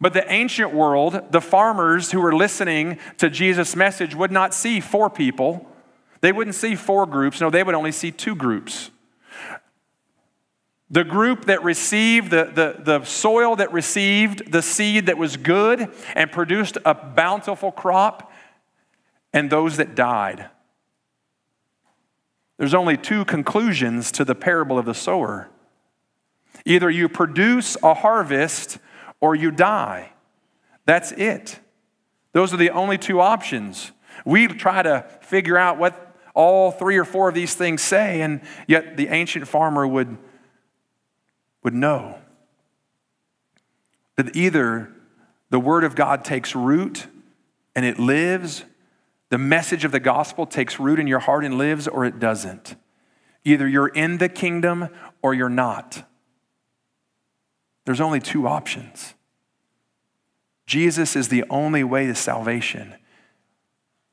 But 0.00 0.14
the 0.14 0.32
ancient 0.32 0.74
world, 0.74 1.30
the 1.30 1.40
farmers 1.40 2.10
who 2.10 2.20
were 2.20 2.34
listening 2.34 2.98
to 3.18 3.30
Jesus' 3.30 3.76
message 3.76 4.12
would 4.12 4.32
not 4.32 4.52
see 4.52 4.80
four 4.80 5.08
people. 5.08 5.64
They 6.20 6.32
wouldn't 6.32 6.56
see 6.56 6.74
four 6.74 7.06
groups. 7.06 7.40
No, 7.40 7.50
they 7.50 7.62
would 7.62 7.76
only 7.76 7.92
see 7.92 8.10
two 8.10 8.34
groups. 8.34 8.90
The 10.90 11.04
group 11.04 11.44
that 11.44 11.62
received, 11.62 12.32
the, 12.32 12.50
the, 12.52 12.82
the 12.82 13.04
soil 13.04 13.54
that 13.54 13.72
received 13.72 14.50
the 14.50 14.60
seed 14.60 15.06
that 15.06 15.16
was 15.16 15.36
good 15.36 15.88
and 16.16 16.32
produced 16.32 16.78
a 16.84 16.94
bountiful 16.94 17.70
crop, 17.70 18.32
and 19.32 19.48
those 19.50 19.76
that 19.76 19.94
died. 19.94 20.48
There's 22.56 22.74
only 22.74 22.96
two 22.96 23.24
conclusions 23.24 24.10
to 24.10 24.24
the 24.24 24.34
parable 24.34 24.80
of 24.80 24.84
the 24.84 24.94
sower. 24.94 25.48
Either 26.64 26.90
you 26.90 27.08
produce 27.08 27.76
a 27.82 27.94
harvest 27.94 28.78
or 29.20 29.34
you 29.34 29.50
die. 29.50 30.12
That's 30.84 31.12
it. 31.12 31.58
Those 32.32 32.52
are 32.52 32.56
the 32.56 32.70
only 32.70 32.98
two 32.98 33.20
options. 33.20 33.92
We 34.24 34.46
try 34.46 34.82
to 34.82 35.06
figure 35.22 35.58
out 35.58 35.78
what 35.78 36.16
all 36.34 36.70
three 36.70 36.96
or 36.96 37.04
four 37.04 37.28
of 37.28 37.34
these 37.34 37.54
things 37.54 37.82
say, 37.82 38.22
and 38.22 38.40
yet 38.66 38.96
the 38.96 39.08
ancient 39.08 39.46
farmer 39.48 39.86
would, 39.86 40.16
would 41.62 41.74
know 41.74 42.18
that 44.16 44.34
either 44.36 44.92
the 45.50 45.60
Word 45.60 45.84
of 45.84 45.94
God 45.94 46.24
takes 46.24 46.54
root 46.54 47.06
and 47.74 47.84
it 47.84 47.98
lives, 47.98 48.64
the 49.28 49.38
message 49.38 49.84
of 49.84 49.92
the 49.92 50.00
gospel 50.00 50.46
takes 50.46 50.78
root 50.78 50.98
in 50.98 51.06
your 51.06 51.18
heart 51.18 51.44
and 51.44 51.56
lives, 51.56 51.88
or 51.88 52.04
it 52.04 52.18
doesn't. 52.18 52.76
Either 53.44 53.66
you're 53.66 53.88
in 53.88 54.18
the 54.18 54.28
kingdom 54.28 54.88
or 55.22 55.34
you're 55.34 55.48
not. 55.48 56.04
There's 57.84 58.00
only 58.00 58.20
two 58.20 58.46
options. 58.46 59.14
Jesus 60.66 61.16
is 61.16 61.28
the 61.28 61.44
only 61.50 61.84
way 61.84 62.06
to 62.06 62.14
salvation. 62.14 62.94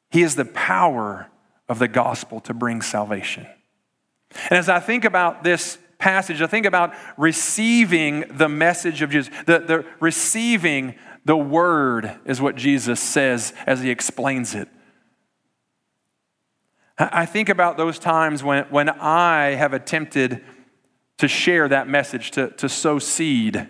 He 0.09 0.23
is 0.23 0.35
the 0.35 0.45
power 0.45 1.27
of 1.67 1.79
the 1.79 1.87
gospel 1.87 2.39
to 2.41 2.53
bring 2.53 2.81
salvation. 2.81 3.45
And 4.49 4.57
as 4.57 4.69
I 4.69 4.79
think 4.79 5.05
about 5.05 5.43
this 5.43 5.77
passage, 5.99 6.41
I 6.41 6.47
think 6.47 6.65
about 6.65 6.93
receiving 7.17 8.25
the 8.31 8.49
message 8.49 9.01
of 9.01 9.11
Jesus. 9.11 9.33
The, 9.45 9.59
the 9.59 9.85
receiving 9.99 10.95
the 11.25 11.37
word 11.37 12.19
is 12.25 12.41
what 12.41 12.55
Jesus 12.55 12.99
says 12.99 13.53
as 13.67 13.81
he 13.81 13.89
explains 13.89 14.55
it. 14.55 14.67
I 16.97 17.25
think 17.25 17.49
about 17.49 17.77
those 17.77 17.99
times 17.99 18.43
when, 18.43 18.65
when 18.65 18.89
I 18.89 19.51
have 19.51 19.73
attempted 19.73 20.43
to 21.19 21.27
share 21.27 21.67
that 21.67 21.87
message, 21.87 22.31
to, 22.31 22.49
to 22.51 22.67
sow 22.67 22.97
seed 22.99 23.67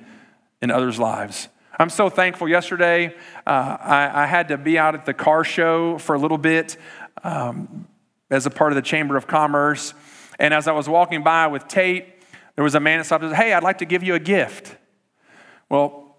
in 0.61 0.71
others' 0.71 0.99
lives. 0.99 1.49
I'm 1.77 1.89
so 1.89 2.09
thankful. 2.09 2.47
Yesterday, 2.47 3.15
uh, 3.47 3.77
I, 3.79 4.23
I, 4.23 4.25
had 4.25 4.49
to 4.49 4.57
be 4.57 4.77
out 4.77 4.95
at 4.95 5.05
the 5.05 5.13
car 5.13 5.43
show 5.43 5.97
for 5.97 6.13
a 6.13 6.19
little 6.19 6.37
bit 6.37 6.77
um, 7.23 7.87
as 8.29 8.45
a 8.45 8.49
part 8.49 8.71
of 8.71 8.75
the 8.75 8.81
Chamber 8.81 9.15
of 9.15 9.27
Commerce. 9.27 9.93
And 10.37 10.53
as 10.53 10.67
I 10.67 10.73
was 10.73 10.89
walking 10.89 11.23
by 11.23 11.47
with 11.47 11.67
Tate, 11.67 12.05
there 12.55 12.63
was 12.63 12.75
a 12.75 12.79
man 12.79 12.99
that 12.99 13.05
stopped 13.05 13.23
and 13.23 13.31
said, 13.31 13.41
Hey, 13.41 13.53
I'd 13.53 13.63
like 13.63 13.77
to 13.77 13.85
give 13.85 14.03
you 14.03 14.13
a 14.13 14.19
gift. 14.19 14.75
Well, 15.69 16.17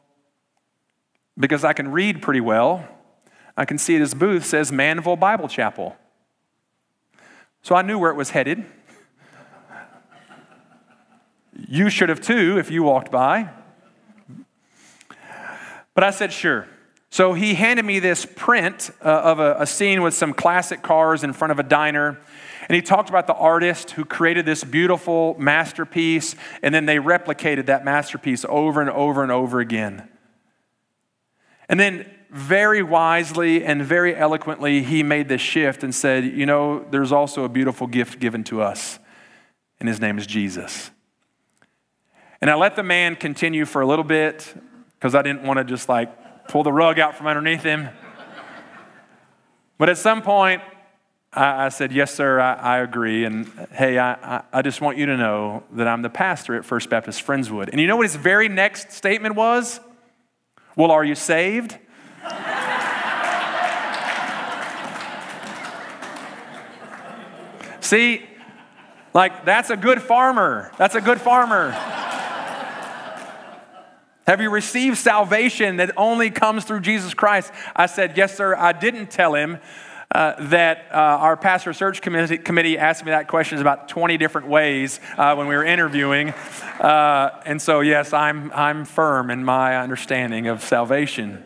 because 1.39 1.65
I 1.65 1.75
can 1.75 1.93
read 1.93 2.23
pretty 2.23 2.41
well, 2.41 2.89
I 3.57 3.67
can 3.67 3.79
see 3.79 3.95
at 3.97 4.01
his 4.01 4.15
booth 4.15 4.47
says 4.47 4.73
Manvel 4.73 5.19
Bible 5.19 5.49
Chapel. 5.49 5.97
So 7.63 7.75
I 7.75 7.83
knew 7.83 7.99
where 7.99 8.11
it 8.11 8.17
was 8.17 8.31
headed. 8.31 8.65
You 11.69 11.91
should 11.91 12.09
have 12.09 12.21
too 12.21 12.59
if 12.59 12.71
you 12.71 12.83
walked 12.83 13.11
by. 13.11 13.51
But 15.95 16.05
I 16.05 16.11
said, 16.11 16.33
sure. 16.33 16.67
So 17.11 17.33
he 17.33 17.55
handed 17.55 17.85
me 17.85 17.99
this 17.99 18.25
print 18.25 18.91
uh, 19.05 19.09
of 19.09 19.41
a, 19.41 19.57
a 19.61 19.67
scene 19.67 20.03
with 20.03 20.15
some 20.15 20.33
classic 20.33 20.83
cars 20.83 21.25
in 21.25 21.33
front 21.33 21.51
of 21.51 21.59
a 21.59 21.65
diner. 21.65 22.21
And 22.69 22.77
he 22.77 22.83
talked 22.83 23.09
about 23.09 23.27
the 23.27 23.35
artist 23.35 23.93
who 23.93 24.05
created 24.05 24.47
this 24.47 24.63
beautiful 24.63 25.35
masterpiece, 25.39 26.37
and 26.63 26.73
then 26.73 26.87
they 26.87 26.99
replicated 26.99 27.67
that 27.67 27.85
masterpiece 27.85 28.45
over 28.49 28.81
and 28.81 28.89
over 28.91 29.25
and 29.25 29.33
over 29.33 29.59
again. 29.59 30.09
And 31.69 31.81
then, 31.81 32.09
very 32.31 32.81
wisely 32.81 33.65
and 33.65 33.83
very 33.83 34.15
eloquently, 34.15 34.85
he 34.85 35.03
made 35.03 35.29
this 35.29 35.41
shift 35.41 35.83
and 35.83 35.93
said, 35.93 36.25
You 36.25 36.47
know, 36.47 36.87
there's 36.91 37.11
also 37.11 37.43
a 37.43 37.49
beautiful 37.49 37.89
gift 37.89 38.21
given 38.21 38.45
to 38.45 38.63
us, 38.63 39.01
and 39.81 39.89
his 39.89 40.01
name 40.01 40.17
is 40.17 40.29
Jesus. 40.29 40.93
And 42.41 42.49
I 42.49 42.55
let 42.55 42.75
the 42.75 42.83
man 42.83 43.17
continue 43.17 43.67
for 43.67 43.83
a 43.83 43.87
little 43.87 44.05
bit 44.05 44.55
because 44.95 45.15
I 45.15 45.21
didn't 45.21 45.43
want 45.43 45.59
to 45.59 45.65
just 45.65 45.91
like 45.91 46.49
pull 46.49 46.63
the 46.63 46.73
rug 46.73 46.99
out 46.99 47.17
from 47.17 47.27
underneath 47.27 47.63
him. 47.63 47.91
But 49.77 49.91
at 49.91 49.99
some 49.99 50.23
point, 50.23 50.63
I, 51.33 51.67
I 51.67 51.69
said, 51.69 51.93
Yes, 51.93 52.15
sir, 52.15 52.41
I, 52.41 52.55
I 52.55 52.79
agree. 52.79 53.25
And 53.25 53.47
hey, 53.73 53.99
I, 53.99 54.43
I 54.53 54.63
just 54.63 54.81
want 54.81 54.97
you 54.97 55.05
to 55.07 55.19
know 55.19 55.65
that 55.73 55.87
I'm 55.87 56.03
the 56.03 56.11
pastor 56.11 56.55
at 56.55 56.65
First 56.65 56.89
Baptist 56.89 57.27
Friendswood. 57.27 57.69
And 57.69 57.81
you 57.81 57.87
know 57.87 57.97
what 57.97 58.07
his 58.07 58.17
very 58.17 58.49
next 58.49 58.93
statement 58.93 59.35
was? 59.35 59.81
Well, 60.77 60.91
are 60.91 61.05
you 61.05 61.15
saved? 61.15 61.77
See, 67.81 68.27
like 69.13 69.45
that's 69.45 69.69
a 69.69 69.77
good 69.77 70.01
farmer. 70.01 70.73
That's 70.79 70.95
a 70.95 71.03
good 71.03 71.21
farmer. 71.21 71.77
Have 74.31 74.41
you 74.41 74.51
received 74.51 74.97
salvation 74.97 75.79
that 75.79 75.91
only 75.97 76.31
comes 76.31 76.63
through 76.63 76.83
Jesus 76.83 77.15
Christ? 77.15 77.51
I 77.75 77.87
said, 77.87 78.17
Yes, 78.17 78.37
sir. 78.37 78.55
I 78.55 78.71
didn't 78.71 79.11
tell 79.11 79.35
him 79.35 79.59
uh, 80.15 80.41
that 80.51 80.87
uh, 80.93 80.95
our 80.95 81.37
pastor 81.37 81.73
search 81.73 82.01
committee, 82.01 82.39
committee, 82.39 82.79
asked 82.79 83.05
me 83.05 83.11
that 83.11 83.27
question 83.27 83.59
about 83.59 83.89
20 83.89 84.19
different 84.19 84.47
ways 84.47 85.01
uh, 85.19 85.35
when 85.35 85.49
we 85.49 85.57
were 85.57 85.65
interviewing. 85.65 86.29
Uh, 86.29 87.43
and 87.45 87.61
so, 87.61 87.81
yes, 87.81 88.13
I'm, 88.13 88.53
I'm 88.53 88.85
firm 88.85 89.31
in 89.31 89.45
my 89.45 89.77
understanding 89.77 90.47
of 90.47 90.63
salvation. 90.63 91.43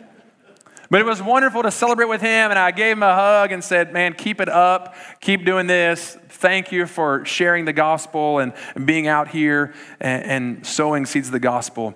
But 0.90 1.00
it 1.00 1.06
was 1.06 1.22
wonderful 1.22 1.62
to 1.62 1.70
celebrate 1.70 2.10
with 2.10 2.20
him, 2.20 2.50
and 2.50 2.58
I 2.58 2.70
gave 2.70 2.98
him 2.98 3.02
a 3.02 3.14
hug 3.14 3.50
and 3.50 3.64
said, 3.64 3.94
Man, 3.94 4.12
keep 4.12 4.42
it 4.42 4.50
up, 4.50 4.94
keep 5.22 5.46
doing 5.46 5.66
this. 5.66 6.18
Thank 6.28 6.70
you 6.70 6.84
for 6.84 7.24
sharing 7.24 7.64
the 7.64 7.72
gospel 7.72 8.40
and, 8.40 8.52
being 8.84 9.06
out 9.06 9.28
here 9.28 9.72
and, 10.00 10.24
and 10.24 10.66
sowing 10.66 11.06
seeds 11.06 11.28
of 11.28 11.32
the 11.32 11.40
gospel. 11.40 11.94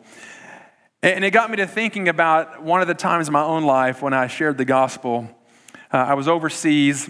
And 1.02 1.24
it 1.24 1.30
got 1.30 1.48
me 1.48 1.56
to 1.58 1.66
thinking 1.66 2.08
about 2.08 2.62
one 2.62 2.82
of 2.82 2.88
the 2.88 2.94
times 2.94 3.28
in 3.28 3.32
my 3.32 3.42
own 3.42 3.62
life 3.62 4.02
when 4.02 4.12
I 4.12 4.26
shared 4.26 4.58
the 4.58 4.64
gospel. 4.64 5.28
Uh, 5.92 5.98
I 5.98 6.14
was 6.14 6.26
overseas 6.26 7.08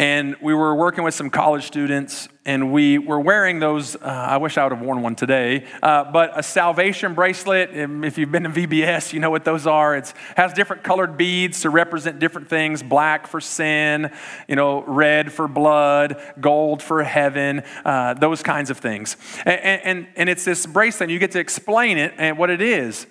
and 0.00 0.34
we 0.40 0.54
were 0.54 0.74
working 0.74 1.04
with 1.04 1.12
some 1.12 1.28
college 1.28 1.66
students, 1.66 2.26
and 2.46 2.72
we 2.72 2.96
were 2.96 3.20
wearing 3.20 3.58
those. 3.58 3.96
Uh, 3.96 3.98
I 4.08 4.38
wish 4.38 4.56
I 4.56 4.62
would 4.64 4.72
have 4.72 4.80
worn 4.80 5.02
one 5.02 5.14
today, 5.14 5.66
uh, 5.82 6.10
but 6.10 6.38
a 6.38 6.42
salvation 6.42 7.12
bracelet. 7.12 7.68
If 7.74 8.16
you've 8.16 8.32
been 8.32 8.44
to 8.44 8.48
VBS, 8.48 9.12
you 9.12 9.20
know 9.20 9.28
what 9.28 9.44
those 9.44 9.66
are. 9.66 9.94
It 9.94 10.10
has 10.36 10.54
different 10.54 10.84
colored 10.84 11.18
beads 11.18 11.60
to 11.60 11.68
represent 11.68 12.18
different 12.18 12.48
things 12.48 12.82
black 12.82 13.26
for 13.26 13.42
sin, 13.42 14.10
you 14.48 14.56
know, 14.56 14.82
red 14.84 15.34
for 15.34 15.46
blood, 15.46 16.18
gold 16.40 16.82
for 16.82 17.02
heaven, 17.02 17.62
uh, 17.84 18.14
those 18.14 18.42
kinds 18.42 18.70
of 18.70 18.78
things. 18.78 19.18
And, 19.44 19.82
and, 19.84 20.08
and 20.16 20.28
it's 20.30 20.46
this 20.46 20.64
bracelet, 20.64 21.02
and 21.02 21.10
you 21.12 21.18
get 21.18 21.32
to 21.32 21.40
explain 21.40 21.98
it 21.98 22.14
and 22.16 22.38
what 22.38 22.48
it 22.48 22.62
is. 22.62 23.06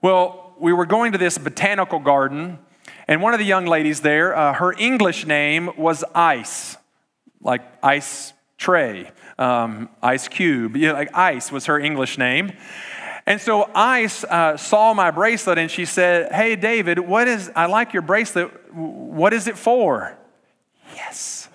Well, 0.00 0.56
we 0.58 0.72
were 0.72 0.86
going 0.86 1.12
to 1.12 1.18
this 1.18 1.38
botanical 1.38 2.00
garden 2.00 2.58
and 3.08 3.20
one 3.22 3.34
of 3.34 3.40
the 3.40 3.46
young 3.46 3.66
ladies 3.66 4.00
there, 4.00 4.36
uh, 4.36 4.54
her 4.54 4.72
English 4.72 5.26
name 5.26 5.70
was 5.76 6.04
Ice, 6.14 6.76
like 7.40 7.62
ice 7.82 8.32
tray, 8.58 9.10
um, 9.38 9.88
ice 10.02 10.28
cube. 10.28 10.76
Like 10.76 11.14
Ice 11.16 11.50
was 11.50 11.66
her 11.66 11.78
English 11.78 12.16
name. 12.16 12.52
And 13.26 13.40
so 13.40 13.70
Ice 13.74 14.24
uh, 14.24 14.56
saw 14.56 14.94
my 14.94 15.10
bracelet 15.10 15.58
and 15.58 15.70
she 15.70 15.84
said, 15.84 16.32
Hey, 16.32 16.56
David, 16.56 16.98
what 16.98 17.28
is, 17.28 17.50
I 17.54 17.66
like 17.66 17.92
your 17.92 18.02
bracelet. 18.02 18.72
What 18.72 19.32
is 19.32 19.46
it 19.46 19.56
for? 19.56 20.16
Yes. 20.94 21.48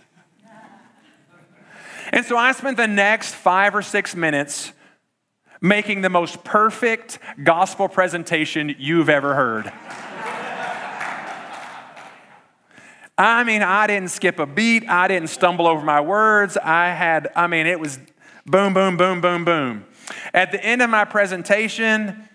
And 2.11 2.25
so 2.25 2.37
I 2.37 2.53
spent 2.53 2.77
the 2.77 2.87
next 2.87 3.35
five 3.35 3.75
or 3.75 3.81
six 3.81 4.15
minutes 4.15 4.71
making 5.59 6.01
the 6.01 6.09
most 6.09 6.43
perfect 6.43 7.19
gospel 7.43 7.89
presentation 7.89 8.75
you've 8.77 9.09
ever 9.09 9.33
heard. 9.33 9.71
I 13.17 13.43
mean, 13.43 13.63
I 13.63 13.87
didn't 13.87 14.09
skip 14.09 14.37
a 14.37 14.45
beat. 14.45 14.87
I 14.87 15.07
didn't 15.07 15.29
stumble 15.29 15.67
over 15.67 15.83
my 15.83 16.01
words. 16.01 16.55
I 16.57 16.89
had, 16.89 17.31
I 17.35 17.47
mean, 17.47 17.65
it 17.65 17.79
was 17.79 17.99
boom, 18.45 18.73
boom, 18.73 18.95
boom, 18.95 19.21
boom, 19.21 19.43
boom. 19.43 19.85
At 20.33 20.51
the 20.51 20.63
end 20.63 20.81
of 20.81 20.89
my 20.89 21.03
presentation, 21.03 22.29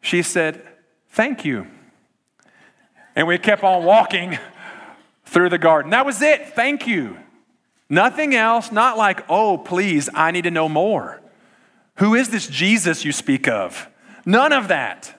she 0.00 0.22
said, 0.22 0.66
Thank 1.10 1.44
you. 1.44 1.66
And 3.14 3.26
we 3.26 3.38
kept 3.38 3.64
on 3.64 3.84
walking 3.84 4.38
through 5.24 5.48
the 5.48 5.58
garden. 5.58 5.90
That 5.90 6.04
was 6.04 6.20
it. 6.20 6.50
Thank 6.50 6.86
you. 6.86 7.16
Nothing 7.88 8.34
else, 8.34 8.70
not 8.70 8.98
like, 8.98 9.24
oh, 9.30 9.56
please, 9.58 10.08
I 10.12 10.30
need 10.30 10.42
to 10.42 10.50
know 10.50 10.68
more. 10.68 11.22
Who 11.96 12.14
is 12.14 12.28
this 12.28 12.46
Jesus 12.46 13.04
you 13.04 13.12
speak 13.12 13.48
of? 13.48 13.88
None 14.26 14.52
of 14.52 14.68
that. 14.68 15.15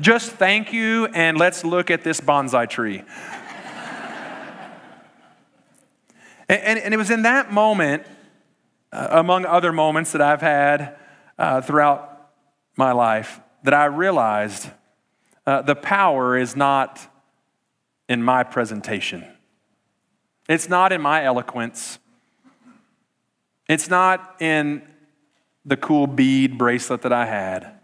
Just 0.00 0.32
thank 0.32 0.72
you, 0.72 1.06
and 1.06 1.36
let's 1.36 1.64
look 1.64 1.90
at 1.90 2.02
this 2.02 2.20
bonsai 2.20 2.68
tree. 2.68 3.02
and, 6.48 6.62
and, 6.62 6.78
and, 6.78 6.94
it 6.94 6.96
was 6.96 7.10
in 7.10 7.22
that 7.22 7.52
moment, 7.52 8.04
uh, 8.90 9.08
among 9.10 9.44
other 9.44 9.70
moments 9.70 10.12
that 10.12 10.22
I've 10.22 10.40
had 10.40 10.96
uh, 11.38 11.60
throughout 11.60 12.30
my 12.76 12.92
life, 12.92 13.40
that 13.64 13.74
I 13.74 13.84
realized 13.84 14.70
uh, 15.46 15.60
the 15.60 15.74
power 15.74 16.38
is 16.38 16.56
not 16.56 17.06
in 18.08 18.22
my 18.22 18.44
presentation. 18.44 19.26
It's 20.48 20.70
not 20.70 20.90
in 20.92 21.02
my 21.02 21.22
eloquence. 21.22 21.98
It's 23.68 23.90
not 23.90 24.36
in 24.40 24.82
the 25.64 25.76
cool 25.76 26.06
bead 26.06 26.56
bracelet 26.56 27.02
that 27.02 27.12
I 27.12 27.26
had. 27.26 27.78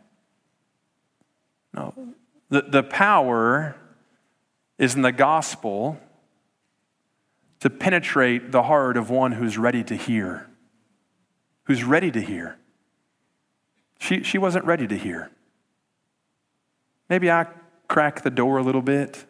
No. 1.78 1.94
The, 2.50 2.62
the 2.62 2.82
power 2.82 3.76
is 4.78 4.94
in 4.94 5.02
the 5.02 5.12
gospel 5.12 5.98
to 7.60 7.70
penetrate 7.70 8.50
the 8.50 8.64
heart 8.64 8.96
of 8.96 9.10
one 9.10 9.32
who's 9.32 9.56
ready 9.58 9.84
to 9.84 9.94
hear. 9.94 10.48
Who's 11.64 11.84
ready 11.84 12.10
to 12.10 12.20
hear. 12.20 12.56
She, 14.00 14.22
she 14.22 14.38
wasn't 14.38 14.64
ready 14.64 14.86
to 14.88 14.96
hear. 14.96 15.30
Maybe 17.08 17.30
I 17.30 17.46
crack 17.86 18.22
the 18.22 18.30
door 18.30 18.58
a 18.58 18.62
little 18.62 18.82
bit. 18.82 19.24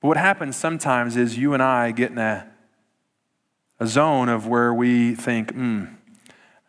But 0.00 0.08
what 0.08 0.16
happens 0.16 0.56
sometimes 0.56 1.16
is 1.16 1.38
you 1.38 1.54
and 1.54 1.62
I 1.62 1.90
get 1.90 2.10
in 2.10 2.18
a, 2.18 2.50
a 3.78 3.86
zone 3.86 4.28
of 4.28 4.46
where 4.46 4.74
we 4.74 5.14
think, 5.14 5.52
hmm, 5.52 5.84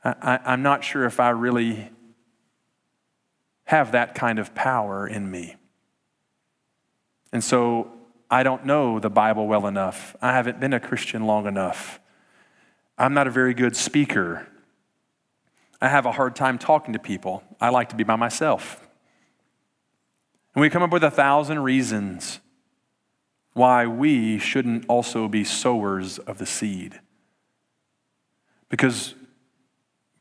I, 0.03 0.39
I'm 0.45 0.63
not 0.63 0.83
sure 0.83 1.05
if 1.05 1.19
I 1.19 1.29
really 1.29 1.91
have 3.71 3.93
that 3.93 4.13
kind 4.13 4.37
of 4.37 4.53
power 4.53 5.07
in 5.07 5.31
me. 5.31 5.55
And 7.31 7.41
so 7.41 7.89
I 8.29 8.43
don't 8.43 8.65
know 8.65 8.99
the 8.99 9.09
Bible 9.09 9.47
well 9.47 9.65
enough. 9.65 10.13
I 10.21 10.33
haven't 10.33 10.59
been 10.59 10.73
a 10.73 10.79
Christian 10.79 11.25
long 11.25 11.47
enough. 11.47 12.01
I'm 12.97 13.13
not 13.13 13.27
a 13.27 13.29
very 13.29 13.53
good 13.53 13.77
speaker. 13.77 14.45
I 15.81 15.87
have 15.87 16.05
a 16.05 16.11
hard 16.11 16.35
time 16.35 16.57
talking 16.57 16.91
to 16.91 16.99
people. 16.99 17.43
I 17.61 17.69
like 17.69 17.87
to 17.89 17.95
be 17.95 18.03
by 18.03 18.17
myself. 18.17 18.85
And 20.53 20.61
we 20.61 20.69
come 20.69 20.83
up 20.83 20.91
with 20.91 21.05
a 21.05 21.09
thousand 21.09 21.59
reasons 21.59 22.41
why 23.53 23.87
we 23.87 24.37
shouldn't 24.37 24.83
also 24.89 25.29
be 25.29 25.45
sowers 25.45 26.19
of 26.19 26.39
the 26.39 26.45
seed. 26.45 26.99
Because 28.67 29.15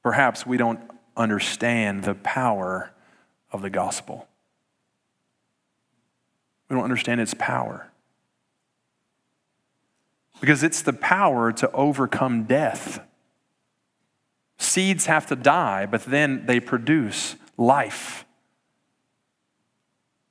perhaps 0.05 0.47
we 0.47 0.57
don't 0.57 0.79
understand 1.17 2.05
the 2.05 2.15
power 2.15 2.93
of 3.53 3.63
the 3.63 3.71
gospel. 3.71 4.29
We 6.69 6.77
don't 6.77 6.85
understand 6.85 7.21
its 7.21 7.35
power. 7.35 7.91
Because 10.41 10.63
it's 10.63 10.83
the 10.83 10.93
power 10.93 11.53
to 11.53 11.71
overcome 11.73 12.45
death. 12.45 13.01
Seeds 14.59 15.07
have 15.07 15.27
to 15.27 15.37
die, 15.37 15.87
but 15.87 16.05
then 16.05 16.47
they 16.47 16.61
produce 16.61 17.37
life. 17.57 18.25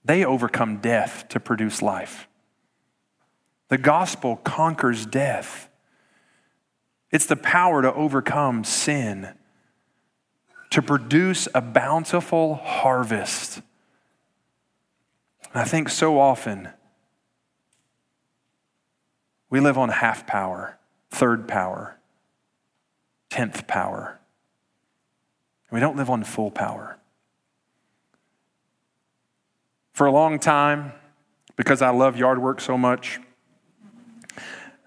They 0.05 0.23
overcome 0.23 0.77
death 0.77 1.27
to 1.29 1.39
produce 1.39 1.82
life. 1.82 2.27
The 3.67 3.77
gospel 3.77 4.38
conquers 4.38 5.05
death. 5.05 5.69
It's 7.12 7.25
the 7.25 7.36
power 7.36 7.82
to 7.82 7.93
overcome 7.93 8.63
sin 8.63 9.29
to 10.69 10.82
produce 10.82 11.47
a 11.53 11.62
bountiful 11.62 12.55
harvest. 12.55 13.62
And 15.51 15.62
I 15.62 15.63
think 15.63 15.89
so 15.89 16.19
often 16.19 16.69
we 19.49 19.60
live 19.60 19.77
on 19.77 19.89
half 19.89 20.27
power, 20.27 20.77
third 21.10 21.47
power, 21.47 21.97
tenth 23.29 23.65
power. 23.67 24.19
We 25.71 25.79
don't 25.79 25.97
live 25.97 26.10
on 26.10 26.23
full 26.23 26.51
power. 26.51 26.97
For 29.93 30.08
a 30.08 30.12
long 30.12 30.39
time, 30.39 30.93
because 31.55 31.82
I 31.82 31.89
love 31.89 32.17
yard 32.17 32.41
work 32.41 32.62
so 32.62 32.77
much, 32.77 33.19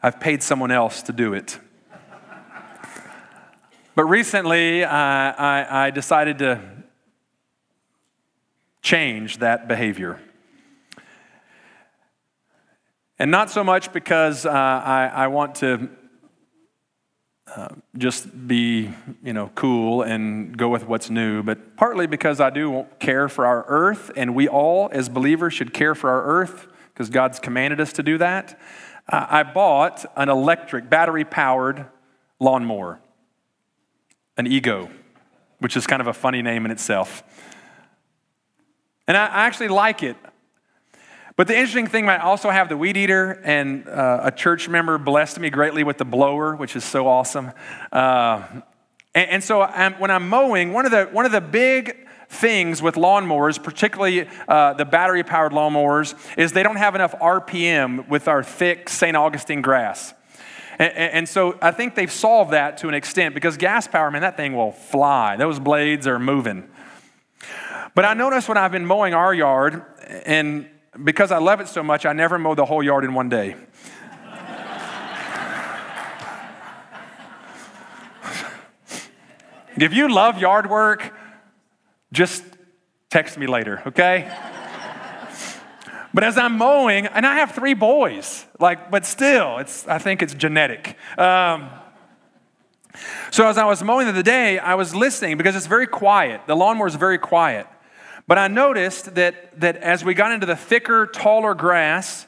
I've 0.02 0.18
paid 0.18 0.42
someone 0.42 0.70
else 0.70 1.02
to 1.02 1.12
do 1.12 1.34
it. 1.34 1.58
But 3.94 4.04
recently, 4.04 4.84
uh, 4.84 4.88
I, 4.90 5.66
I 5.68 5.90
decided 5.90 6.38
to 6.38 6.62
change 8.80 9.38
that 9.38 9.68
behavior. 9.68 10.18
And 13.18 13.30
not 13.30 13.50
so 13.50 13.62
much 13.62 13.92
because 13.92 14.46
uh, 14.46 14.50
I, 14.50 15.10
I, 15.12 15.26
want 15.26 15.56
to 15.56 15.90
uh, 17.54 17.68
just 17.98 18.48
be, 18.48 18.90
you 19.22 19.34
know, 19.34 19.50
cool 19.54 20.00
and 20.00 20.56
go 20.56 20.70
with 20.70 20.86
what's 20.86 21.10
new, 21.10 21.42
but 21.42 21.76
partly 21.76 22.06
because 22.06 22.40
I 22.40 22.48
do 22.48 22.86
care 22.98 23.28
for 23.28 23.44
our 23.44 23.66
earth, 23.68 24.10
and 24.16 24.34
we 24.34 24.48
all, 24.48 24.88
as 24.90 25.10
believers, 25.10 25.52
should 25.52 25.74
care 25.74 25.94
for 25.94 26.08
our 26.08 26.24
earth 26.24 26.66
because 26.94 27.10
God's 27.10 27.38
commanded 27.38 27.78
us 27.78 27.92
to 27.92 28.02
do 28.02 28.16
that. 28.16 28.58
Uh, 29.06 29.26
I 29.28 29.42
bought 29.42 30.06
an 30.16 30.30
electric, 30.30 30.88
battery 30.88 31.26
powered 31.26 31.84
lawnmower 32.40 33.01
an 34.46 34.52
ego, 34.52 34.90
which 35.60 35.76
is 35.76 35.86
kind 35.86 36.00
of 36.00 36.08
a 36.08 36.12
funny 36.12 36.42
name 36.42 36.64
in 36.64 36.70
itself. 36.72 37.22
And 39.06 39.16
I, 39.16 39.46
actually 39.46 39.68
like 39.68 40.02
it. 40.02 40.16
But 41.36 41.46
the 41.46 41.54
interesting 41.54 41.86
thing, 41.86 42.08
I 42.08 42.18
also 42.18 42.50
have 42.50 42.68
the 42.68 42.76
weed 42.76 42.96
eater, 42.96 43.40
and 43.44 43.88
uh, 43.88 44.20
a 44.24 44.32
church 44.32 44.68
member 44.68 44.98
blessed 44.98 45.38
me 45.38 45.48
greatly 45.48 45.84
with 45.84 45.98
the 45.98 46.04
blower, 46.04 46.56
which 46.56 46.76
is 46.76 46.84
so 46.84 47.06
awesome. 47.06 47.52
Uh, 47.90 48.42
and, 49.14 49.30
and, 49.30 49.44
so 49.44 49.62
I'm, 49.62 49.94
when 49.94 50.10
I'm 50.10 50.28
mowing, 50.28 50.72
one 50.72 50.86
of 50.86 50.90
the 50.90 51.04
one 51.04 51.24
of 51.24 51.32
the 51.32 51.40
big 51.40 52.08
things 52.28 52.82
with 52.82 52.96
lawnmowers, 52.96 53.62
particularly 53.62 54.26
uh, 54.48 54.72
the 54.74 54.84
battery 54.84 55.22
powered 55.22 55.52
lawnmowers, 55.52 56.14
is 56.36 56.52
they 56.52 56.62
don't 56.62 56.76
have 56.76 56.94
enough 56.94 57.14
RPM 57.20 58.08
with 58.08 58.26
our 58.26 58.42
thick 58.42 58.88
St. 58.88 59.16
Augustine 59.16 59.62
grass. 59.62 60.14
And, 60.82 61.14
and, 61.14 61.28
so 61.28 61.56
I 61.62 61.70
think 61.70 61.94
they've 61.94 62.10
solved 62.10 62.50
that 62.50 62.78
to 62.78 62.88
an 62.88 62.94
extent 62.94 63.34
because 63.34 63.56
gas 63.56 63.86
power, 63.86 64.10
man, 64.10 64.22
that 64.22 64.36
thing 64.36 64.56
will 64.56 64.72
fly. 64.72 65.36
Those 65.36 65.60
blades 65.60 66.08
are 66.08 66.18
moving. 66.18 66.68
But 67.94 68.04
I 68.04 68.14
noticed 68.14 68.48
when 68.48 68.58
I've 68.58 68.72
been 68.72 68.84
mowing 68.84 69.14
our 69.14 69.32
yard, 69.32 69.84
and 70.26 70.68
because 71.04 71.30
I 71.30 71.38
love 71.38 71.60
it 71.60 71.68
so 71.68 71.84
much, 71.84 72.04
I 72.04 72.12
never 72.12 72.36
mow 72.36 72.56
the 72.56 72.64
whole 72.64 72.82
yard 72.82 73.04
in 73.04 73.14
one 73.14 73.28
day. 73.28 73.54
if 79.76 79.92
you 79.92 80.12
love 80.12 80.38
yard 80.38 80.68
work, 80.68 81.14
just 82.12 82.42
text 83.08 83.38
me 83.38 83.46
later, 83.46 83.84
okay? 83.86 84.36
But 86.14 86.24
as 86.24 86.36
I'm 86.36 86.58
mowing, 86.58 87.06
and 87.06 87.26
I 87.26 87.36
have 87.36 87.52
three 87.52 87.74
boys, 87.74 88.46
like, 88.58 88.90
but 88.90 89.06
still, 89.06 89.58
it's 89.58 89.86
I 89.88 89.98
think 89.98 90.22
it's 90.22 90.34
genetic. 90.34 90.96
Um, 91.16 91.70
so 93.30 93.48
as 93.48 93.56
I 93.56 93.64
was 93.64 93.82
mowing 93.82 94.06
the 94.06 94.12
other 94.12 94.22
day, 94.22 94.58
I 94.58 94.74
was 94.74 94.94
listening 94.94 95.38
because 95.38 95.56
it's 95.56 95.66
very 95.66 95.86
quiet. 95.86 96.42
The 96.46 96.54
lawnmower 96.54 96.86
is 96.86 96.94
very 96.94 97.18
quiet. 97.18 97.66
But 98.26 98.38
I 98.38 98.48
noticed 98.48 99.14
that, 99.14 99.58
that 99.60 99.76
as 99.78 100.04
we 100.04 100.14
got 100.14 100.32
into 100.32 100.46
the 100.46 100.56
thicker, 100.56 101.06
taller 101.06 101.54
grass, 101.54 102.26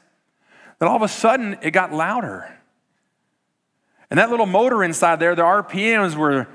that 0.78 0.88
all 0.88 0.96
of 0.96 1.02
a 1.02 1.08
sudden 1.08 1.58
it 1.62 1.70
got 1.70 1.92
louder. 1.92 2.58
And 4.10 4.18
that 4.18 4.30
little 4.30 4.46
motor 4.46 4.82
inside 4.82 5.20
there, 5.20 5.34
the 5.34 5.42
RPMs 5.42 6.14
were 6.14 6.48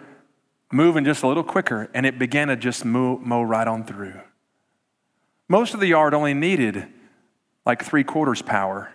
moving 0.72 1.06
just 1.06 1.24
a 1.24 1.28
little 1.28 1.44
quicker, 1.44 1.90
and 1.94 2.06
it 2.06 2.20
began 2.20 2.48
to 2.50 2.56
just 2.56 2.86
mow, 2.86 3.18
mow 3.18 3.42
right 3.42 3.68
on 3.68 3.84
through. 3.86 4.20
Most 5.48 5.74
of 5.74 5.80
the 5.80 5.88
yard 5.88 6.14
only 6.14 6.34
needed 6.34 6.88
like 7.70 7.86
three 7.86 8.04
quarters 8.04 8.42
power. 8.42 8.92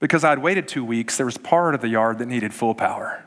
Because 0.00 0.24
I'd 0.24 0.40
waited 0.40 0.66
two 0.66 0.84
weeks, 0.84 1.16
there 1.16 1.26
was 1.26 1.38
part 1.38 1.76
of 1.76 1.80
the 1.80 1.86
yard 1.86 2.18
that 2.18 2.26
needed 2.26 2.52
full 2.52 2.74
power. 2.74 3.24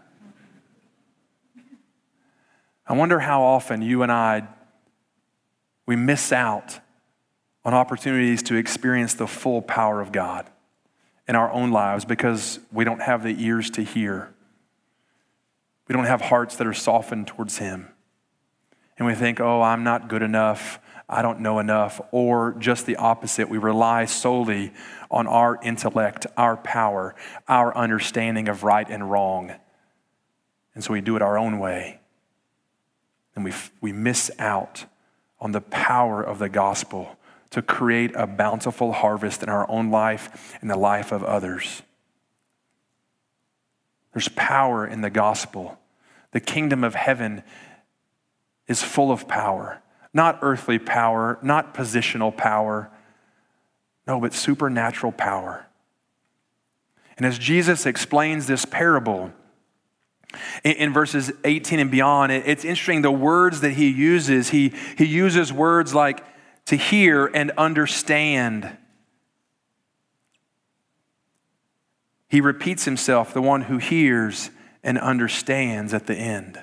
I 2.86 2.98
wonder 2.98 3.20
how 3.20 3.44
often 3.44 3.82
you 3.82 4.04
and 4.04 4.12
I 4.12 4.46
we 5.86 5.96
miss 5.96 6.34
out 6.34 6.82
on 7.64 7.74
opportunities 7.74 8.44
to 8.44 8.56
experience 8.56 9.14
the 9.14 9.28
full 9.28 9.62
power 9.62 10.02
of 10.02 10.12
God 10.12 10.50
in 11.26 11.38
our 11.38 11.50
own 11.54 11.72
lives 11.72 12.04
because 12.04 12.60
we 12.74 12.84
don't 12.84 13.02
have 13.02 13.24
the 13.24 13.42
ears 13.42 13.70
to 13.72 13.84
hear. 13.84 14.34
We 15.88 15.94
don't 15.94 16.06
have 16.06 16.20
hearts 16.20 16.58
that 16.58 16.68
are 16.68 16.74
softened 16.74 17.28
towards 17.28 17.58
Him. 17.58 17.88
And 18.98 19.08
we 19.08 19.16
think, 19.16 19.40
oh, 19.40 19.62
I'm 19.62 19.86
not 19.86 20.10
good 20.10 20.24
enough. 20.24 20.80
I 21.10 21.22
don't 21.22 21.42
know 21.42 21.60
enough. 21.60 22.02
Or 22.12 22.56
just 22.60 22.86
the 22.86 22.96
opposite. 22.96 23.50
We 23.50 23.58
rely 23.58 24.06
solely 24.06 24.74
on 25.12 25.28
our 25.28 25.60
intellect, 25.62 26.26
our 26.38 26.58
power, 26.58 27.16
our 27.48 27.76
understanding 27.76 28.48
of 28.48 28.64
right 28.64 28.88
and 28.90 29.10
wrong. 29.10 29.54
And 30.76 30.84
so 30.84 30.94
we 30.94 31.02
do 31.02 31.16
it 31.16 31.22
our 31.22 31.38
own 31.38 31.60
way. 31.60 32.00
And 33.36 33.44
we, 33.44 33.54
we 33.82 33.92
miss 33.92 34.32
out 34.40 34.86
on 35.40 35.52
the 35.52 35.62
power 35.62 36.24
of 36.24 36.40
the 36.40 36.50
gospel 36.50 37.18
to 37.50 37.62
create 37.62 38.12
a 38.16 38.26
bountiful 38.26 38.94
harvest 38.94 39.44
in 39.44 39.50
our 39.50 39.70
own 39.70 39.92
life 39.92 40.58
and 40.62 40.70
the 40.70 40.78
life 40.78 41.12
of 41.12 41.24
others. 41.24 41.84
There's 44.14 44.30
power 44.30 44.88
in 44.88 45.02
the 45.02 45.10
gospel. 45.10 45.80
The 46.32 46.40
kingdom 46.40 46.84
of 46.84 46.96
heaven 46.96 47.44
is 48.68 48.82
full 48.82 49.12
of 49.12 49.28
power, 49.28 49.82
not 50.14 50.40
earthly 50.42 50.80
power, 50.80 51.40
not 51.42 51.74
positional 51.74 52.36
power, 52.36 52.90
no, 54.08 54.20
but 54.20 54.34
supernatural 54.34 55.12
power. 55.12 55.66
And 57.18 57.26
as 57.26 57.38
Jesus 57.38 57.86
explains 57.86 58.48
this 58.48 58.66
parable, 58.66 59.32
in, 60.64 60.94
verses 60.94 61.32
18 61.44 61.80
and 61.80 61.92
beyond, 61.92 62.32
it's 62.32 62.66
interesting 62.66 63.02
the 63.02 63.12
words 63.12 63.62
that 63.62 63.72
he 63.72 63.90
uses. 63.90 64.50
He, 64.50 64.74
he 64.98 65.06
uses 65.06 65.54
words 65.54 65.94
like 65.94 66.24
to 66.66 66.76
hear 66.76 67.28
and 67.28 67.52
understand. 67.52 68.78
He 72.30 72.42
repeats 72.42 72.86
himself, 72.86 73.34
the 73.34 73.42
one 73.42 73.64
who 73.64 73.78
hears 73.78 74.50
and 74.84 74.98
understands 74.98 75.94
at 75.94 76.08
the 76.08 76.16
end. 76.16 76.60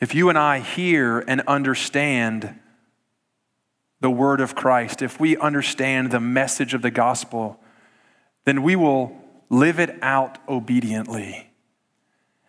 If 0.00 0.14
you 0.14 0.28
and 0.28 0.38
I 0.38 0.60
hear 0.60 1.24
and 1.26 1.40
understand 1.46 2.58
the 4.00 4.10
word 4.10 4.40
of 4.40 4.54
Christ, 4.54 5.02
if 5.02 5.18
we 5.18 5.36
understand 5.36 6.10
the 6.10 6.20
message 6.20 6.72
of 6.72 6.82
the 6.82 6.90
gospel, 6.90 7.58
then 8.44 8.62
we 8.62 8.76
will 8.76 9.16
live 9.50 9.80
it 9.80 9.98
out 10.02 10.38
obediently. 10.48 11.50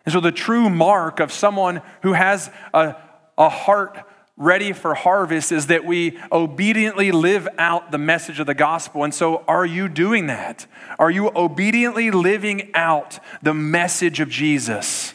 And 0.06 0.12
so, 0.12 0.20
the 0.20 0.32
true 0.32 0.70
mark 0.70 1.20
of 1.20 1.32
someone 1.32 1.82
who 2.02 2.12
has 2.12 2.50
a, 2.72 2.96
a 3.36 3.48
heart 3.48 3.98
ready 4.36 4.72
for 4.72 4.94
harvest 4.94 5.52
is 5.52 5.66
that 5.66 5.84
we 5.84 6.18
obediently 6.32 7.12
live 7.12 7.46
out 7.58 7.90
the 7.90 7.98
message 7.98 8.40
of 8.40 8.46
the 8.46 8.54
gospel. 8.54 9.04
And 9.04 9.12
so, 9.12 9.44
are 9.48 9.66
you 9.66 9.88
doing 9.88 10.28
that? 10.28 10.66
Are 10.98 11.10
you 11.10 11.30
obediently 11.34 12.10
living 12.10 12.70
out 12.74 13.18
the 13.42 13.54
message 13.54 14.20
of 14.20 14.30
Jesus? 14.30 15.14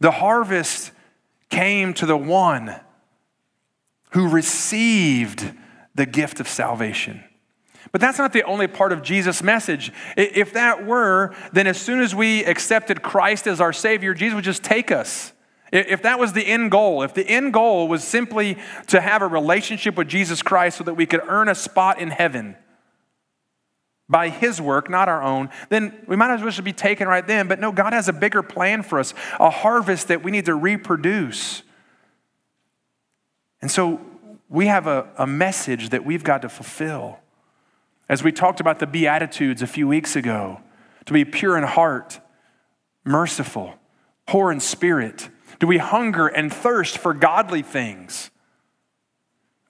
The 0.00 0.10
harvest 0.10 0.92
came 1.48 1.94
to 1.94 2.06
the 2.06 2.16
one 2.16 2.74
who 4.10 4.28
received 4.28 5.52
the 5.94 6.06
gift 6.06 6.40
of 6.40 6.48
salvation. 6.48 7.24
But 7.92 8.00
that's 8.00 8.18
not 8.18 8.32
the 8.32 8.42
only 8.42 8.66
part 8.66 8.92
of 8.92 9.02
Jesus' 9.02 9.42
message. 9.42 9.92
If 10.16 10.52
that 10.52 10.84
were, 10.84 11.34
then 11.52 11.66
as 11.66 11.80
soon 11.80 12.00
as 12.00 12.14
we 12.14 12.44
accepted 12.44 13.02
Christ 13.02 13.46
as 13.46 13.60
our 13.60 13.72
Savior, 13.72 14.12
Jesus 14.12 14.34
would 14.34 14.44
just 14.44 14.62
take 14.62 14.90
us. 14.90 15.32
If 15.72 16.02
that 16.02 16.18
was 16.18 16.32
the 16.32 16.46
end 16.46 16.70
goal, 16.70 17.02
if 17.02 17.14
the 17.14 17.26
end 17.26 17.52
goal 17.52 17.88
was 17.88 18.04
simply 18.04 18.58
to 18.88 19.00
have 19.00 19.22
a 19.22 19.26
relationship 19.26 19.96
with 19.96 20.08
Jesus 20.08 20.42
Christ 20.42 20.78
so 20.78 20.84
that 20.84 20.94
we 20.94 21.06
could 21.06 21.22
earn 21.26 21.48
a 21.48 21.54
spot 21.54 21.98
in 22.00 22.10
heaven 22.10 22.56
by 24.08 24.28
His 24.28 24.60
work, 24.60 24.88
not 24.88 25.08
our 25.08 25.22
own, 25.22 25.50
then 25.68 26.04
we 26.06 26.16
might 26.16 26.32
as 26.32 26.40
well 26.40 26.50
just 26.50 26.62
be 26.64 26.72
taken 26.72 27.08
right 27.08 27.26
then. 27.26 27.48
But 27.48 27.60
no, 27.60 27.72
God 27.72 27.92
has 27.92 28.08
a 28.08 28.12
bigger 28.12 28.42
plan 28.42 28.82
for 28.82 28.98
us, 28.98 29.14
a 29.40 29.50
harvest 29.50 30.08
that 30.08 30.22
we 30.22 30.30
need 30.30 30.46
to 30.46 30.54
reproduce. 30.54 31.62
And 33.60 33.70
so 33.70 34.00
we 34.48 34.66
have 34.66 34.86
a, 34.86 35.08
a 35.18 35.26
message 35.26 35.88
that 35.90 36.04
we've 36.04 36.22
got 36.22 36.42
to 36.42 36.48
fulfill. 36.48 37.18
As 38.08 38.22
we 38.22 38.30
talked 38.30 38.60
about 38.60 38.78
the 38.78 38.86
Beatitudes 38.86 39.62
a 39.62 39.66
few 39.66 39.88
weeks 39.88 40.14
ago, 40.14 40.60
to 41.06 41.12
be 41.12 41.24
pure 41.24 41.56
in 41.56 41.64
heart, 41.64 42.20
merciful, 43.04 43.74
poor 44.26 44.52
in 44.52 44.60
spirit. 44.60 45.28
Do 45.58 45.66
we 45.66 45.78
hunger 45.78 46.26
and 46.26 46.52
thirst 46.52 46.98
for 46.98 47.14
godly 47.14 47.62
things? 47.62 48.30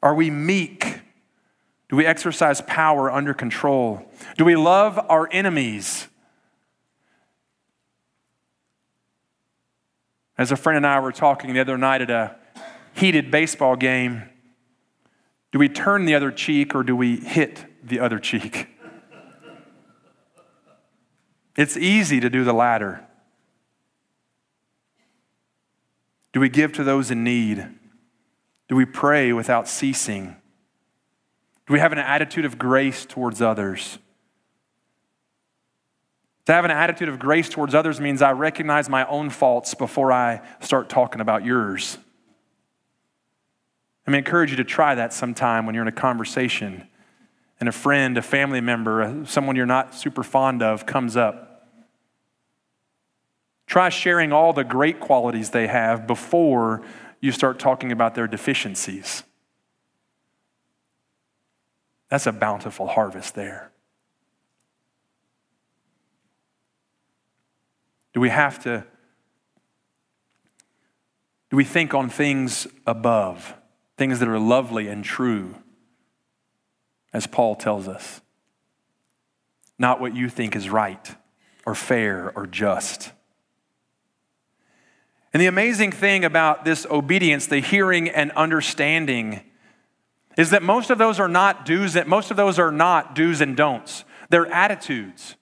Are 0.03 0.15
we 0.15 0.31
meek? 0.31 0.96
Do 1.89 1.97
we 1.97 2.05
exercise 2.05 2.61
power 2.61 3.11
under 3.11 3.33
control? 3.33 4.03
Do 4.37 4.45
we 4.45 4.57
love 4.57 4.99
our 5.09 5.29
enemies? 5.31 6.09
As 10.39 10.53
a 10.53 10.57
friend 10.57 10.77
and 10.77 10.87
I 10.87 11.01
were 11.01 11.13
talking 11.13 11.55
the 11.55 11.61
other 11.61 11.79
night 11.79 12.03
at 12.03 12.11
a 12.11 12.37
heated 12.95 13.31
baseball 13.31 13.77
game, 13.77 14.25
do 15.53 15.59
we 15.59 15.69
turn 15.69 16.05
the 16.05 16.15
other 16.15 16.31
cheek 16.31 16.75
or 16.75 16.83
do 16.83 16.95
we 16.95 17.17
hit 17.17 17.65
the 17.87 18.01
other 18.01 18.19
cheek. 18.19 18.69
It's 21.59 21.75
easy 21.75 22.21
to 22.21 22.29
do 22.29 22.45
the 22.45 22.53
latter. 22.53 23.03
Do 26.35 26.41
we 26.41 26.51
give 26.51 26.75
to 26.75 26.85
those 26.85 27.11
in 27.11 27.25
need? 27.25 27.67
Do 28.69 28.77
we 28.77 28.85
pray 28.85 29.33
without 29.33 29.67
ceasing? 29.67 30.37
Do 31.67 31.73
we 31.73 31.81
have 31.81 31.93
an 31.93 31.99
attitude 31.99 32.45
of 32.45 32.59
grace 32.59 33.05
towards 33.05 33.43
others? 33.43 33.99
To 36.47 36.53
have 36.53 36.65
an 36.65 36.71
attitude 36.71 37.09
of 37.09 37.19
grace 37.19 37.49
towards 37.49 37.75
others 37.75 38.01
means 38.01 38.23
I 38.23 38.31
recognize 38.31 38.89
my 38.89 39.05
own 39.07 39.31
faults 39.31 39.75
before 39.75 40.13
I 40.13 40.43
start 40.61 40.89
talking 40.89 41.21
about 41.21 41.45
yours. 41.45 41.99
I 44.07 44.13
mean, 44.13 44.21
encourage 44.21 44.53
you 44.53 44.57
to 44.59 44.65
try 44.65 44.95
that 44.95 45.13
sometime 45.13 45.67
when 45.67 45.75
you're 45.75 45.83
in 45.83 45.89
a 45.89 45.93
conversation 45.93 46.87
and 47.59 47.69
a 47.69 47.73
friend, 47.73 48.17
a 48.17 48.23
family 48.23 48.61
member, 48.61 49.25
someone 49.27 49.57
you're 49.57 49.67
not 49.67 49.93
super 49.93 50.23
fond 50.23 50.63
of 50.63 50.87
comes 50.87 51.17
up. 51.17 51.67
Try 53.67 53.89
sharing 53.89 54.33
all 54.33 54.53
the 54.53 54.63
great 54.63 55.01
qualities 55.01 55.51
they 55.51 55.67
have 55.67 56.07
before 56.07 56.83
you 57.21 57.33
start 57.33 57.59
talking 57.59 57.91
about 57.91 58.15
their 58.15 58.29
deficiencies. 58.29 59.25
That's 62.09 62.27
a 62.27 62.33
bountiful 62.33 62.87
harvest 62.87 63.35
there. 63.35 63.73
Do 68.15 68.21
we 68.21 68.31
have 68.31 68.63
to 68.63 68.85
do 71.51 71.57
we 71.57 71.65
think 71.65 71.95
on 71.95 72.09
things 72.09 72.67
above, 72.87 73.55
things 73.97 74.19
that 74.19 74.29
are 74.29 74.39
lovely 74.39 74.89
and 74.89 75.05
true, 75.05 75.55
as 77.13 77.27
Paul 77.27 77.55
tells 77.55 77.87
us? 77.87 78.21
Not 79.79 80.01
what 80.01 80.17
you 80.17 80.29
think 80.29 80.57
is 80.57 80.69
right 80.69 81.15
or 81.65 81.75
fair 81.75 82.33
or 82.35 82.47
just. 82.47 83.13
And 85.33 85.41
the 85.41 85.47
amazing 85.47 85.93
thing 85.93 86.25
about 86.25 86.65
this 86.65 86.87
obedience, 86.91 87.47
the 87.47 87.61
hearing 87.61 88.09
and 88.09 88.33
understanding, 88.33 89.43
is 90.37 90.51
that 90.51 90.63
most 90.63 90.91
of 90.91 90.99
those 90.99 91.19
are 91.19 91.29
not 91.29 91.65
do's 91.65 91.97
and 91.97 92.07
most 92.07 92.31
of 92.31 92.37
those 92.37 92.59
are 92.59 92.71
not 92.71 93.15
do's 93.15 93.41
and 93.41 93.57
don'ts. 93.57 94.05
They're 94.29 94.47
attitudes. 94.47 95.37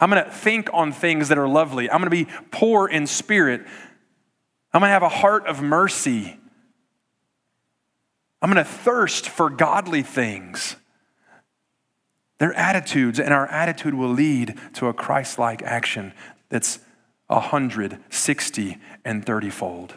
I'm 0.00 0.10
going 0.10 0.24
to 0.24 0.30
think 0.30 0.68
on 0.72 0.92
things 0.92 1.28
that 1.28 1.38
are 1.38 1.48
lovely. 1.48 1.90
I'm 1.90 2.00
going 2.00 2.10
to 2.10 2.24
be 2.24 2.30
poor 2.50 2.88
in 2.88 3.06
spirit. 3.06 3.62
I'm 4.72 4.80
going 4.80 4.88
to 4.88 4.92
have 4.92 5.02
a 5.02 5.08
heart 5.08 5.46
of 5.46 5.62
mercy. 5.62 6.38
I'm 8.42 8.52
going 8.52 8.62
to 8.62 8.70
thirst 8.70 9.28
for 9.28 9.48
godly 9.48 10.02
things. 10.02 10.76
They're 12.38 12.52
attitudes, 12.54 13.20
and 13.20 13.32
our 13.32 13.46
attitude 13.46 13.94
will 13.94 14.08
lead 14.08 14.58
to 14.74 14.88
a 14.88 14.92
Christ 14.92 15.38
like 15.38 15.62
action 15.62 16.12
that's 16.48 16.80
a 17.30 17.40
hundred, 17.40 17.98
sixty, 18.10 18.78
and 19.04 19.24
thirty 19.24 19.50
fold. 19.50 19.94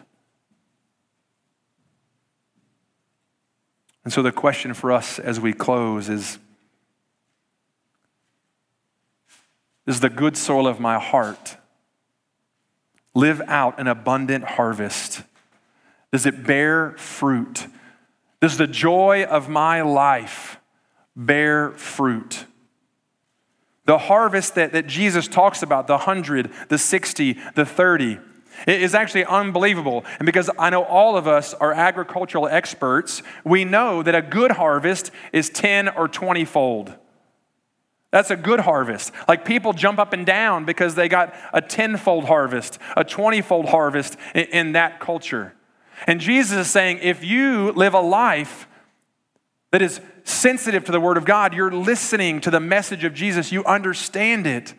And 4.08 4.14
so 4.14 4.22
the 4.22 4.32
question 4.32 4.74
for 4.74 4.94
us 4.94 5.20
as 5.20 5.38
we 5.38 5.52
close 5.52 6.08
is 6.08 6.40
Does 9.86 10.00
the 10.00 10.10
good 10.10 10.38
soil 10.38 10.66
of 10.66 10.80
my 10.80 10.98
heart 10.98 11.58
live 13.14 13.42
out 13.48 13.82
an 13.82 13.88
abundant 13.88 14.46
harvest? 14.46 15.24
Does 16.14 16.26
it 16.26 16.48
bear 16.48 16.92
fruit? 16.92 17.68
Does 18.40 18.56
the 18.56 18.66
joy 18.66 19.26
of 19.26 19.50
my 19.50 19.82
life 19.82 20.58
bear 21.14 21.72
fruit? 21.72 22.46
The 23.84 23.98
harvest 23.98 24.56
that, 24.56 24.72
that 24.72 24.88
Jesus 24.88 25.28
talks 25.28 25.62
about, 25.62 25.88
the 25.88 25.98
100, 25.98 26.50
the 26.70 26.78
60, 26.78 27.38
the 27.56 27.66
30, 27.66 28.20
it 28.66 28.82
is 28.82 28.96
actually 28.96 29.26
unbelievable. 29.26 30.06
And 30.20 30.26
because 30.26 30.50
I 30.58 30.70
know 30.70 30.84
all 30.84 31.18
of 31.18 31.28
us 31.28 31.54
are 31.54 31.74
agricultural 31.74 32.48
experts, 32.48 33.22
we 33.44 33.66
know 33.66 34.02
that 34.02 34.16
a 34.16 34.22
good 34.22 34.52
harvest 34.52 35.12
is 35.32 35.50
10 35.50 35.90
or 35.90 36.08
20 36.08 36.46
fold. 36.46 36.94
That's 38.12 38.32
a 38.32 38.36
good 38.36 38.62
harvest. 38.62 39.12
Like 39.28 39.46
people 39.46 39.74
jump 39.74 40.00
up 40.00 40.14
and 40.14 40.26
down 40.26 40.66
because 40.66 40.96
they 40.96 41.10
got 41.10 41.36
a 41.54 41.62
tenfold 41.62 42.26
harvest, 42.26 42.80
a 42.96 43.04
20 43.04 43.42
fold 43.42 43.68
harvest 43.68 44.18
in, 44.34 44.46
in 44.46 44.72
that 44.72 45.00
culture. 45.00 45.54
And 46.06 46.22
Jesus 46.22 46.58
is 46.58 46.72
saying 46.72 47.00
if 47.02 47.24
you 47.24 47.72
live 47.74 47.94
a 47.94 48.00
life 48.00 48.68
that 49.72 49.82
is 49.82 50.00
sensitive 50.24 50.86
to 50.86 50.92
the 50.92 51.00
Word 51.00 51.18
of 51.18 51.26
God, 51.26 51.54
you're 51.54 51.72
listening 51.72 52.40
to 52.42 52.52
the 52.52 52.60
message 52.60 53.04
of 53.04 53.14
Jesus, 53.14 53.52
you 53.52 53.64
understand 53.66 54.48
it, 54.48 54.74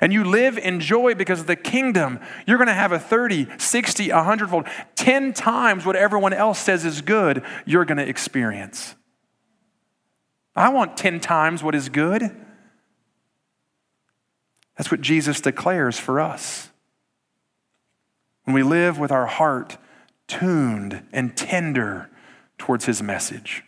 and 0.00 0.12
you 0.12 0.24
live 0.24 0.58
in 0.58 0.80
joy 0.80 1.14
because 1.14 1.40
of 1.40 1.46
the 1.46 1.56
kingdom, 1.56 2.20
you're 2.46 2.58
going 2.58 2.68
to 2.68 2.74
have 2.74 2.92
a 2.92 2.98
30, 2.98 3.46
60, 3.58 4.10
100 4.10 4.50
fold, 4.50 4.66
10 4.96 5.32
times 5.32 5.84
what 5.84 5.96
everyone 5.96 6.32
else 6.32 6.58
says 6.58 6.84
is 6.84 7.00
good, 7.00 7.44
you're 7.66 7.84
going 7.84 7.98
to 7.98 8.08
experience. 8.08 8.94
I 10.54 10.68
want 10.68 10.96
10 10.96 11.20
times 11.20 11.62
what 11.62 11.74
is 11.74 11.88
good. 11.88 12.30
That's 14.76 14.90
what 14.90 15.00
Jesus 15.00 15.40
declares 15.40 15.98
for 15.98 16.20
us. 16.20 16.70
When 18.44 18.54
we 18.54 18.62
live 18.62 18.98
with 18.98 19.12
our 19.12 19.26
heart 19.26 19.78
tuned 20.26 21.02
and 21.12 21.36
tender 21.36 22.10
towards 22.58 22.86
his 22.86 23.02
message. 23.02 23.62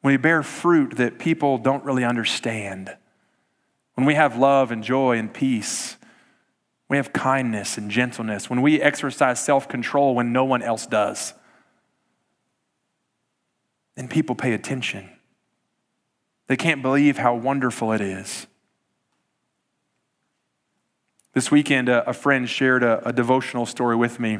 When 0.00 0.14
we 0.14 0.18
bear 0.18 0.42
fruit 0.42 0.96
that 0.96 1.18
people 1.18 1.58
don't 1.58 1.84
really 1.84 2.04
understand. 2.04 2.96
When 3.96 4.06
we 4.06 4.14
have 4.14 4.38
love 4.38 4.70
and 4.70 4.82
joy 4.82 5.18
and 5.18 5.32
peace. 5.32 5.96
We 6.88 6.98
have 6.98 7.12
kindness 7.12 7.76
and 7.76 7.90
gentleness. 7.90 8.48
When 8.48 8.62
we 8.62 8.80
exercise 8.80 9.40
self 9.40 9.68
control 9.68 10.14
when 10.14 10.32
no 10.32 10.44
one 10.44 10.62
else 10.62 10.86
does. 10.86 11.34
Then 13.96 14.06
people 14.06 14.36
pay 14.36 14.52
attention. 14.52 15.10
They 16.46 16.56
can't 16.56 16.80
believe 16.80 17.18
how 17.18 17.34
wonderful 17.34 17.92
it 17.92 18.00
is 18.00 18.46
this 21.36 21.50
weekend, 21.50 21.90
a, 21.90 22.08
a 22.08 22.14
friend 22.14 22.48
shared 22.48 22.82
a, 22.82 23.08
a, 23.08 23.12
devotional 23.12 23.66
story 23.66 23.94
with 23.94 24.18
me 24.18 24.38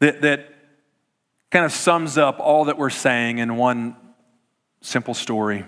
that, 0.00 0.20
that 0.22 0.52
kind 1.52 1.64
of 1.64 1.70
sums 1.70 2.18
up 2.18 2.40
all 2.40 2.64
that 2.64 2.76
we're 2.76 2.90
saying 2.90 3.38
in 3.38 3.56
one 3.56 3.94
simple 4.80 5.14
story. 5.14 5.64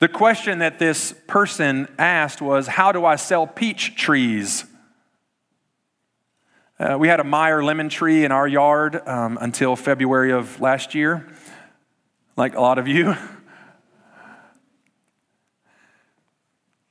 The 0.00 0.08
question 0.08 0.60
that 0.60 0.78
this 0.78 1.12
person 1.26 1.88
asked 1.98 2.40
was 2.40 2.68
How 2.68 2.92
do 2.92 3.04
I 3.04 3.16
sell 3.16 3.46
peach 3.46 3.96
trees? 3.96 4.64
Uh, 6.78 6.96
we 6.96 7.08
had 7.08 7.18
a 7.18 7.24
Meyer 7.24 7.64
lemon 7.64 7.88
tree 7.88 8.24
in 8.24 8.30
our 8.30 8.46
yard 8.46 8.94
um, 9.08 9.36
until 9.40 9.74
February 9.74 10.30
of 10.30 10.60
last 10.60 10.94
year, 10.94 11.26
like 12.36 12.54
a 12.54 12.60
lot 12.60 12.78
of 12.78 12.86
you. 12.86 13.16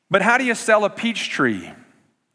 But 0.10 0.22
how 0.22 0.38
do 0.38 0.46
you 0.46 0.56
sell 0.56 0.86
a 0.86 0.90
peach 0.90 1.30
tree? 1.30 1.70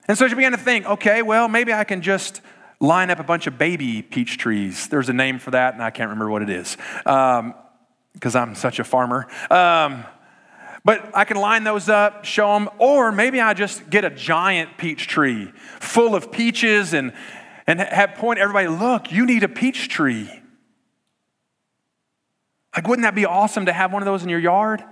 And 0.07 0.19
so 0.19 0.29
she 0.29 0.35
began 0.35 0.53
to 0.53 0.59
think, 0.59 0.85
okay, 0.85 1.23
well, 1.23 1.49
maybe 1.49 1.73
I 1.73 1.85
can 1.85 2.03
just 2.03 2.43
line 2.81 3.11
up 3.11 3.19
a 3.19 3.25
bunch 3.25 3.47
of 3.47 3.57
baby 3.57 4.03
peach 4.03 4.37
trees. 4.37 4.89
There's 4.89 5.09
a 5.09 5.15
name 5.15 5.39
for 5.39 5.53
that, 5.53 5.73
and 5.75 5.83
I 5.83 5.91
can't 5.91 6.11
remember 6.11 6.31
what 6.31 6.43
it 6.43 6.51
is 6.51 6.77
because 7.05 8.37
um, 8.37 8.49
I'm 8.51 8.55
such 8.55 8.79
a 8.79 8.85
farmer. 8.85 9.27
Um, 9.51 10.05
but 10.85 11.11
I 11.15 11.25
can 11.25 11.37
line 11.37 11.65
those 11.65 11.89
up, 11.89 12.25
show 12.25 12.55
them, 12.55 12.69
or 12.79 13.13
maybe 13.13 13.41
I 13.41 13.55
just 13.55 13.89
get 13.91 14.05
a 14.05 14.11
giant 14.11 14.77
peach 14.79 15.07
tree 15.07 15.53
full 15.81 16.15
of 16.15 16.33
peaches 16.33 16.93
and, 16.93 17.13
and 17.67 17.81
have 17.81 18.15
point 18.17 18.39
everybody, 18.39 18.69
look, 18.69 19.13
you 19.13 19.27
need 19.27 19.45
a 19.45 19.49
peach 19.49 19.89
tree. 19.89 20.29
Like, 22.75 22.89
wouldn't 22.89 23.05
that 23.05 23.15
be 23.15 23.27
awesome 23.27 23.67
to 23.67 23.73
have 23.73 23.93
one 23.93 24.03
of 24.03 24.07
those 24.07 24.23
in 24.23 24.29
your 24.29 24.41
yard? 24.41 24.83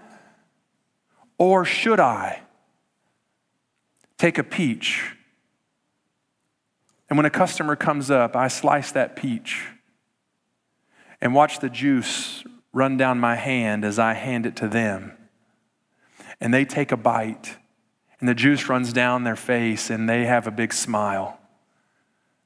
Or 1.38 1.64
should 1.64 1.98
I? 1.98 2.42
take 4.20 4.37
a 4.37 4.44
peach. 4.44 5.16
And 7.09 7.16
when 7.16 7.24
a 7.24 7.31
customer 7.31 7.74
comes 7.74 8.11
up, 8.11 8.37
I 8.37 8.48
slice 8.48 8.92
that 8.92 9.16
peach 9.16 9.66
and 11.22 11.35
watch 11.35 11.59
the 11.59 11.70
juice 11.70 12.44
run 12.72 12.98
down 12.98 13.18
my 13.18 13.35
hand 13.35 13.85
as 13.85 13.98
I 13.98 14.12
hand 14.12 14.44
it 14.44 14.57
to 14.57 14.68
them. 14.68 15.16
And 16.40 16.55
they 16.55 16.64
take 16.64 16.90
a 16.90 16.96
bite, 16.96 17.59
and 18.18 18.29
the 18.29 18.35
juice 18.35 18.68
runs 18.68 18.92
down 18.92 19.24
their 19.24 19.37
face, 19.37 19.90
and 19.90 20.09
they 20.09 20.24
have 20.24 20.46
a 20.46 20.50
big 20.50 20.72
smile 20.72 21.38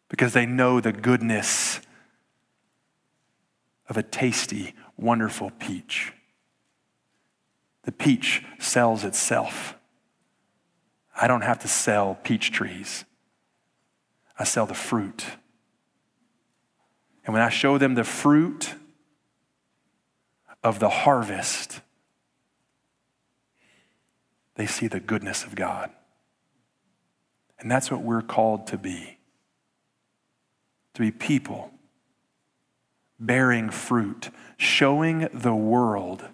because 0.09 0.33
they 0.33 0.46
know 0.46 0.80
the 0.80 0.92
goodness 0.92 1.80
of 3.88 3.96
a 3.96 4.02
tasty, 4.02 4.74
wonderful 4.96 5.50
peach. 5.59 6.12
The 7.85 7.92
peach 7.92 8.42
sells 8.59 9.04
itself. 9.04 9.76
I 11.16 11.26
don't 11.26 11.42
have 11.42 11.59
to 11.61 11.68
sell 11.68 12.18
peach 12.22 12.50
trees. 12.50 13.04
I 14.38 14.44
sell 14.44 14.66
the 14.66 14.74
fruit. 14.74 15.24
And 17.24 17.33
when 17.33 17.42
I 17.42 17.50
show 17.50 17.78
them 17.78 17.94
the 17.94 18.04
fruit 18.04 18.74
of 20.62 20.78
the 20.78 20.88
harvest, 20.88 21.80
they 24.56 24.66
see 24.66 24.86
the 24.86 25.00
goodness 25.00 25.44
of 25.44 25.54
God. 25.54 25.90
And 27.58 27.70
that's 27.70 27.90
what 27.90 28.02
we're 28.02 28.22
called 28.22 28.66
to 28.68 28.78
be 28.78 29.18
to 30.94 31.02
be 31.02 31.10
people 31.10 31.72
bearing 33.18 33.70
fruit, 33.70 34.30
showing 34.56 35.28
the 35.32 35.54
world 35.54 36.24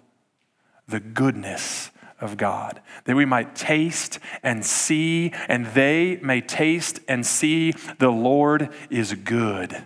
the 0.87 0.99
goodness 0.99 1.89
of 2.19 2.37
God, 2.37 2.81
that 3.05 3.15
we 3.15 3.25
might 3.25 3.55
taste 3.55 4.19
and 4.43 4.63
see, 4.63 5.31
and 5.47 5.65
they 5.67 6.17
may 6.17 6.41
taste 6.41 6.99
and 7.07 7.25
see 7.25 7.73
the 7.97 8.11
Lord 8.11 8.69
is 8.89 9.13
good. 9.13 9.83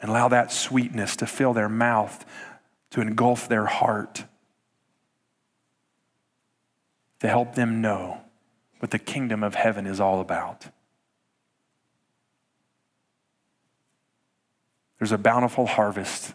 And 0.00 0.10
allow 0.10 0.28
that 0.28 0.50
sweetness 0.50 1.16
to 1.16 1.26
fill 1.26 1.52
their 1.52 1.68
mouth, 1.68 2.24
to 2.90 3.02
engulf 3.02 3.48
their 3.48 3.66
heart, 3.66 4.24
to 7.20 7.28
help 7.28 7.54
them 7.54 7.80
know 7.80 8.20
what 8.80 8.90
the 8.90 8.98
kingdom 8.98 9.42
of 9.42 9.54
heaven 9.54 9.86
is 9.86 10.00
all 10.00 10.20
about. 10.20 10.66
There's 14.98 15.12
a 15.12 15.18
bountiful 15.18 15.66
harvest 15.66 16.34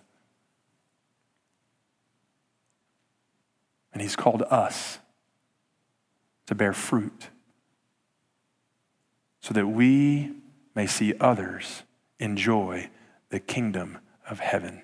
And 3.96 4.02
He's 4.02 4.18
called 4.18 4.44
us 4.52 5.00
to 6.46 6.54
bear 6.54 6.74
fruit. 6.74 7.30
so 9.40 9.54
that 9.54 9.68
we 9.68 10.34
may 10.74 10.88
see 10.88 11.14
others 11.20 11.84
enjoy 12.18 12.90
the 13.30 13.40
kingdom 13.40 14.00
of 14.28 14.40
heaven. 14.40 14.82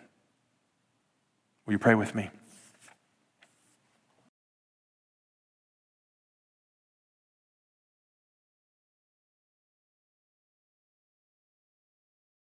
Will 1.66 1.74
you 1.74 1.80
pray 1.80 1.96
with 1.96 2.14
me? 2.14 2.30